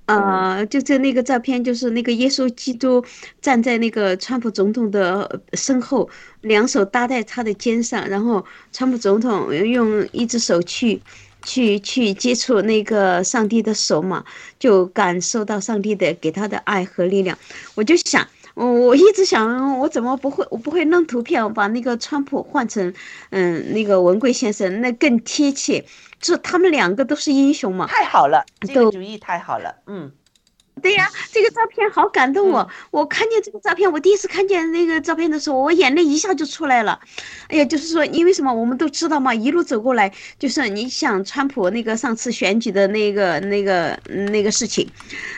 [0.07, 3.06] 呃，就在那个照片，就是那个耶稣基督
[3.40, 6.10] 站在那个川普总统的身后，
[6.41, 11.02] 两手搭在他的肩上，然后川普总统用一只手去。
[11.45, 14.23] 去去接触那个上帝的手嘛，
[14.57, 17.38] 就感受到上帝的给他的爱和力量。
[17.76, 22.93] 我就想，我我一直想，我怎么不会，我不会弄图片，我把那个川普换成，
[23.31, 25.84] 嗯，那个文贵先生，那更贴切。
[26.19, 27.88] 这他们两个都是英雄嘛。
[27.88, 30.11] 太好了，这个主意太好了，嗯。
[30.84, 32.69] 对呀，这个照片好感动我。
[32.91, 36.99] 我看见这个照片，我第一次看见那个照片的时候，我眼泪一下就出来了。
[37.47, 38.53] 哎呀，就是说，因为什么？
[38.53, 43.97] 我们都知道嘛，一路走过来，就是你想川普那个上次选举的那个、那个、
[44.30, 44.85] 那个事情，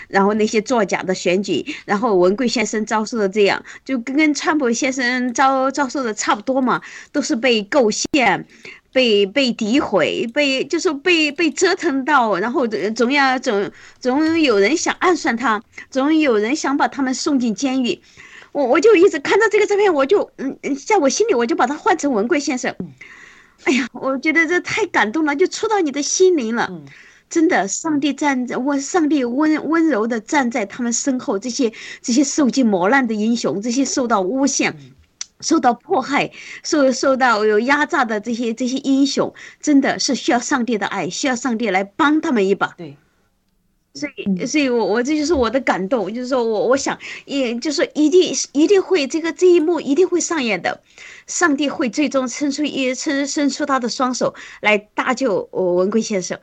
[0.08, 6.82] 然后那些作假的选举，然后文贵先生遭受的这样，就跟跟川普先生遭遭受的差不多嘛，
[7.12, 8.48] 都是被构陷。
[8.96, 12.66] 被被诋毁，被就是被被折腾到，然后
[12.96, 13.70] 总要总
[14.00, 15.62] 总有人想暗算他，
[15.92, 18.00] 总有人想把他们送进监狱。
[18.54, 20.58] 我我就一直看到这个照片，我就嗯，
[20.88, 22.74] 在我心里我就把它换成文贵先生。
[23.66, 26.72] 哎呀，我觉得这太感动了，就触到你的心灵了。
[27.30, 34.78] 真的，上帝站在我，上帝温温柔的站在他们身后，这些这些受尽磨难的英雄，这些受到诬陷。
[35.41, 36.32] 受到迫害、
[36.64, 42.74] 受受到有压榨的这些这些英雄，真的是需要上帝的爱，需要上帝来帮他们一把。
[42.78, 42.95] 对，
[43.94, 50.82] 所以，所以我我这就是我的感动，就是说我我想，也就是一定一定会这个这一幕一定会上演的，
[51.28, 56.40] 上帝会最终伸出一伸伸出他的双手来搭救文贵先生，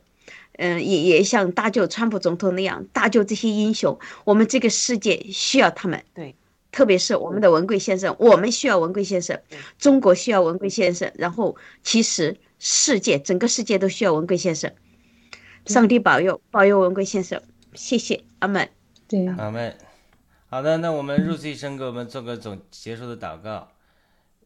[0.59, 6.03] 嗯，也也像搭救川普总统那样搭救这些英雄，我们这个世界需要他们。
[6.15, 6.35] 对。
[6.73, 9.39] 特别是我们的文贵先生，我们需要文贵先生，
[9.79, 14.73] 中国需要文贵先生，然后其实世界整个世界都需要文贵先生。
[15.67, 17.41] 上帝保佑，保佑文贵先生，
[17.75, 18.69] 谢谢阿门。
[19.07, 19.77] 对，阿门。
[20.49, 23.69] 好的，那我们入一生给我们做个总结束的祷告。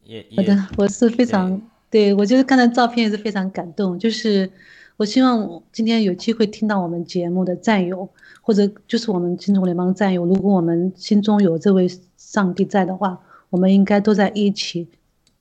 [0.04, 4.50] 也好的，我是非常对我就是看到照片也是非常感动，就是
[4.96, 8.08] 我希望今天有机会听到我们节目的战友。
[8.46, 13.20] 或者就是我们新中联邦战友，如果我们心中有这位上帝在的话，
[13.50, 14.86] 我们应该都在一起，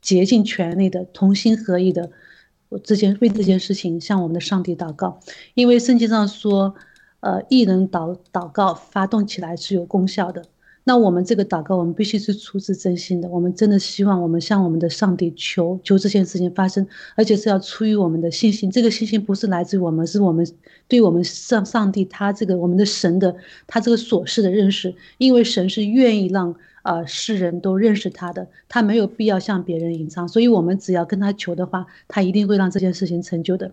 [0.02, 2.10] 竭尽全力的同心合意的，
[2.68, 5.19] 我这件为这件事情向我们的上帝祷告，
[5.53, 6.73] 因为圣经上说，
[7.19, 10.44] 呃，一人祷祷告发动起来是有功效的。
[10.88, 13.28] 那我们这个祷告，我们必须是出自真心的。
[13.28, 16.86] 我们真的希望我们向我们的上帝求求这件事情发生，
[17.16, 18.70] 而且是要出于我们的信心。
[18.70, 20.48] 这个信心不是来自于我们，是我们
[20.88, 23.36] 对我们上上帝他这个我们的神的
[23.66, 24.94] 他这个所事的认识。
[25.18, 30.28] 因为神是愿意让呃世人都认识他的，他没有必要向别人隐藏。
[30.28, 33.72] 所以我们只要跟他求的话，他一定会让这件事情成就的。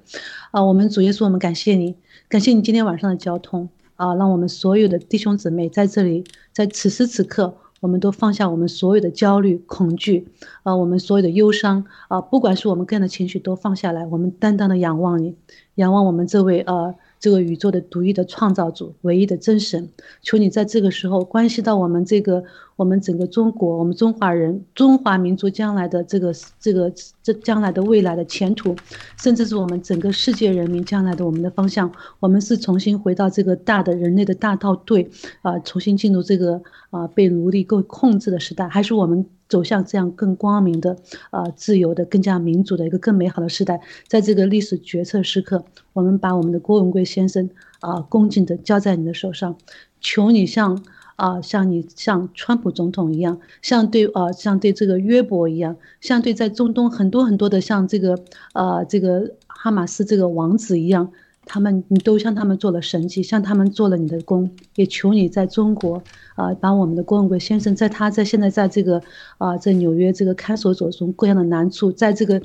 [0.50, 1.94] 啊，我们主耶稣，我们感谢你，
[2.30, 3.68] 感谢你今天晚上的交通。
[4.02, 10.26] 啊，让我们所有的弟兄姊妹在这里，在此时此刻，我们都放下我们所有的焦虑、恐惧，
[10.64, 15.36] 啊，我们所有的忧伤，啊，不管是我们个人的情绪，都放下来，我们单单的仰望你，
[15.76, 19.88] 仰望我们这位呃这个宇宙的独一的创造主，唯一的真神，
[20.20, 22.42] 求你在这个时候关系到我们这个。
[22.76, 26.92] 我们整个中国，我们中华人、中华民族将来的这个、这个、
[27.22, 28.74] 这将来的未来的前途，
[29.18, 35.10] 甚至是我们整个世界人民将来的我们的方向，我们是重新回到这个大的人类的大套队，
[35.42, 40.96] 啊，重新进入这个啊被奴隶够控制的时代，还是我们走向这样更光明的、
[41.30, 43.80] 啊自由的、更加民主的一个更美好的时代？
[44.08, 47.50] 在这个历史决策时刻，我们把我们的郭文贵先生
[47.80, 49.56] 啊恭敬的交在你的手上，
[50.00, 50.82] 求你向。
[51.22, 58.18] 啊，像你像川普总统一样，像对啊，像对这个约伯一样，像对在中东很多很多的像这个
[58.54, 61.12] 呃这个哈马斯这个王子一样，
[61.46, 66.02] 他们你都向他们做了神迹，向他们做了你的功，也求你在中国
[66.34, 69.00] 啊，把我们的郭文贵先生在他在现在在这个
[69.38, 72.42] 啊在纽约这个看守所中各样的难处，在这个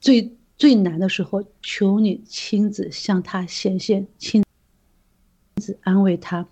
[0.00, 4.44] 最最难的时候，求你亲自向他显现，亲
[5.56, 6.46] 自安慰他。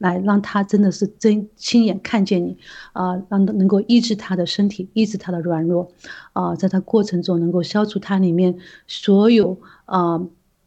[0.00, 2.56] 来让他真的是真亲眼看见你，
[2.94, 5.92] 啊，让他能够医治他的身体，医治他的软弱，
[6.32, 8.56] 啊，在他过程中能够消除他里面
[8.86, 10.18] 所有啊，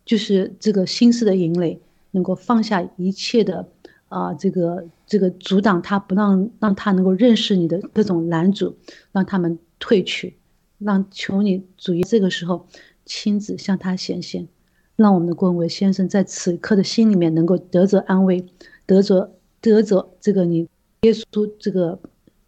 [0.06, 1.82] 就是这个心思的淫累，
[2.12, 3.68] 能够放下一切的
[4.08, 8.76] 啊，这个这个阻挡他不让让他能够认识你的各种拦阻，
[9.12, 10.38] 让他们退去，
[10.78, 12.68] 让求你主于这个时候
[13.04, 14.48] 亲自向他显现，
[14.96, 18.46] 让我们的郭文伟先生在此刻的心里面能够得着安慰。
[18.86, 19.32] 得着
[19.62, 20.68] 得着这个你
[21.02, 22.00] 耶稣这个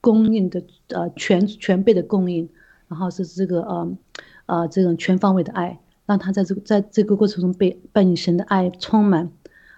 [0.02, 2.48] 供应的呃全全备的供应，
[2.88, 3.98] 然后是这个呃
[4.46, 9.32] 呃这种全方位的爱，让他在这个在这个过程中被被你神的爱充满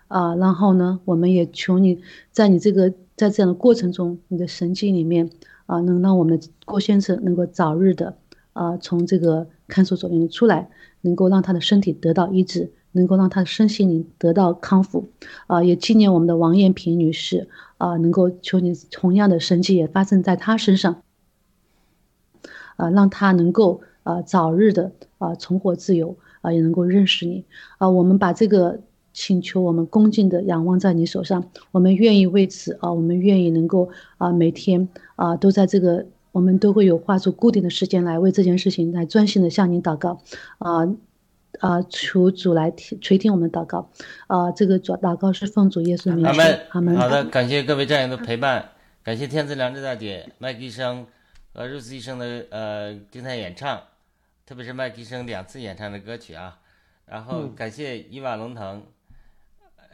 [0.07, 2.01] 啊，然后呢，我们也求你
[2.31, 5.29] 在你这个在这样的过程中，你的神迹里面
[5.65, 8.17] 啊，能让我们郭先生能够早日的
[8.53, 10.69] 啊从这个看守所里面出来，
[11.01, 12.71] 能够让他的身体得到医治。
[12.97, 15.07] 能够让他身心灵得到康复，
[15.45, 17.47] 啊，也纪念我们的王艳萍女士，
[17.77, 21.01] 啊，能够求你同样的神迹也发生在她身上，
[22.75, 27.45] 啊，让她能够啊早日的啊重获自由，啊，也能够认识你，
[27.77, 28.79] 啊，我们把这个
[29.13, 40.19] 请求我们恭敬的仰望在你手上，我们愿意为此啊，我们愿意能够啊每天啊都在这个，我们都会有花出固定的时间来为这件事情来专心的向您祷告，
[40.59, 40.87] 啊。
[41.59, 43.89] 啊，求主来听垂听我们祷告，
[44.27, 46.25] 啊，这个主祷告是奉主耶稣名。
[46.25, 46.95] 阿门。
[46.95, 48.69] 好的，感谢各位战友的陪伴，
[49.03, 51.07] 感谢天赐良知大姐麦克医生
[51.53, 53.81] 和肉丝医生的呃精彩演唱，
[54.45, 56.59] 特别是麦克医生两次演唱的歌曲啊。
[57.05, 58.83] 然后感谢伊瓦龙腾，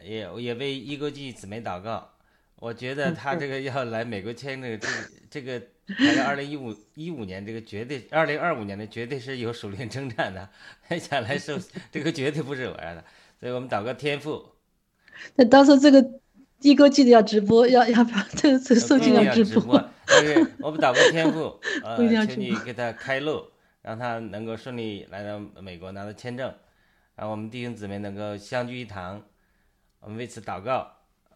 [0.03, 2.09] 也也为一国际姊妹祷告。
[2.57, 4.87] 我觉得他这个要来美国签这个这
[5.29, 5.61] 这个。
[5.87, 10.49] 还是二零一五一五年，这个绝对二零二五年的绝对是有属灵征战的，
[10.97, 11.59] 想来受
[11.91, 13.03] 这个绝对不是偶然的，
[13.39, 14.45] 所以我们祷告天赋。
[15.35, 16.19] 那到时候这个
[16.61, 19.89] 一哥记得要直播，要要不要这个这受尽要直播？
[20.05, 21.97] 但是我们祷告天赋， 呃，
[22.27, 23.45] 请你给他开路，
[23.81, 26.53] 让他能够顺利来到美国拿到签证，
[27.15, 29.21] 让我们弟兄姊妹能够相聚一堂，
[29.99, 30.89] 我们为此祷告。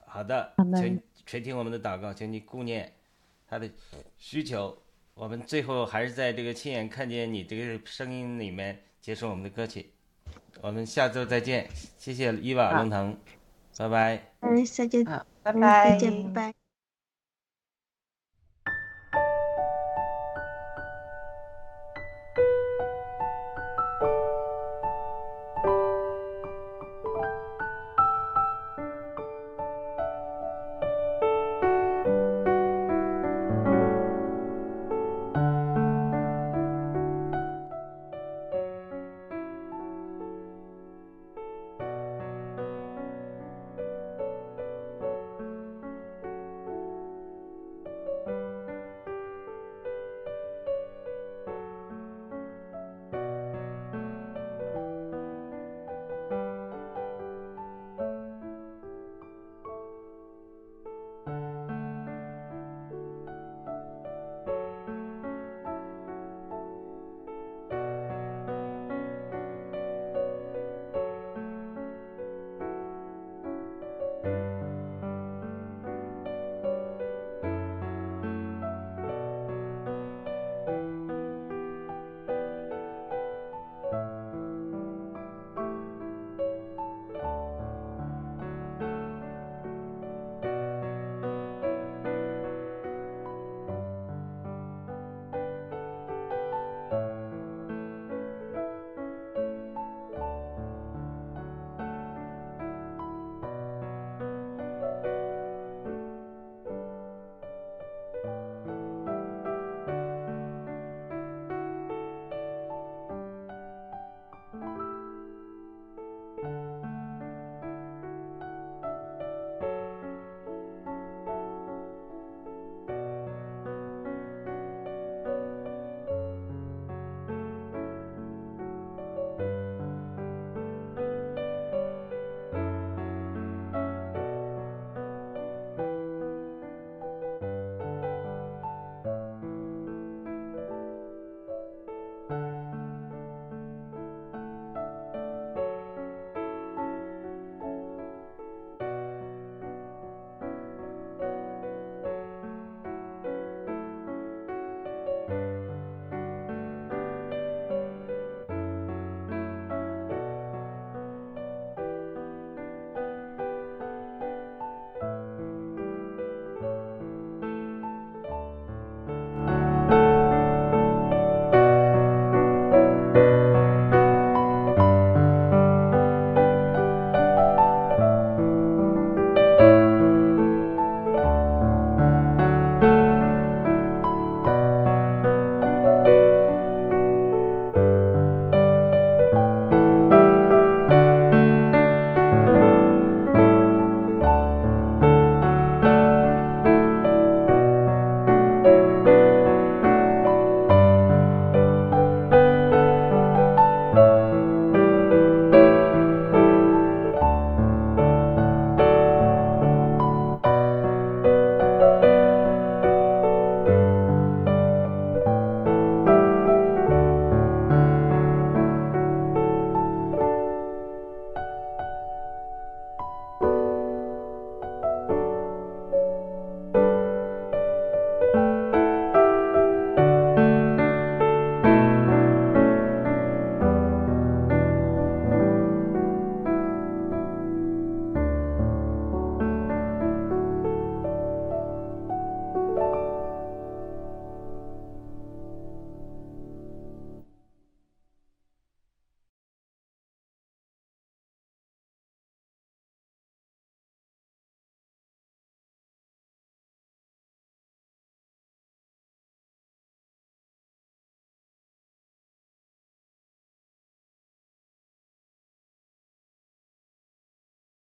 [0.06, 2.94] 好的，请垂听我们的祷告，请你顾念。
[3.48, 3.70] 他的
[4.18, 4.78] 需求，
[5.14, 9.92] 我们最后还是在这个亲眼看见你这个声音里面结束我们的歌曲。
[10.62, 13.18] 我们下周再见，谢谢伊娃龙腾，
[13.78, 14.32] 拜拜。
[14.42, 16.67] 嗯，再见，拜拜，再见，拜拜。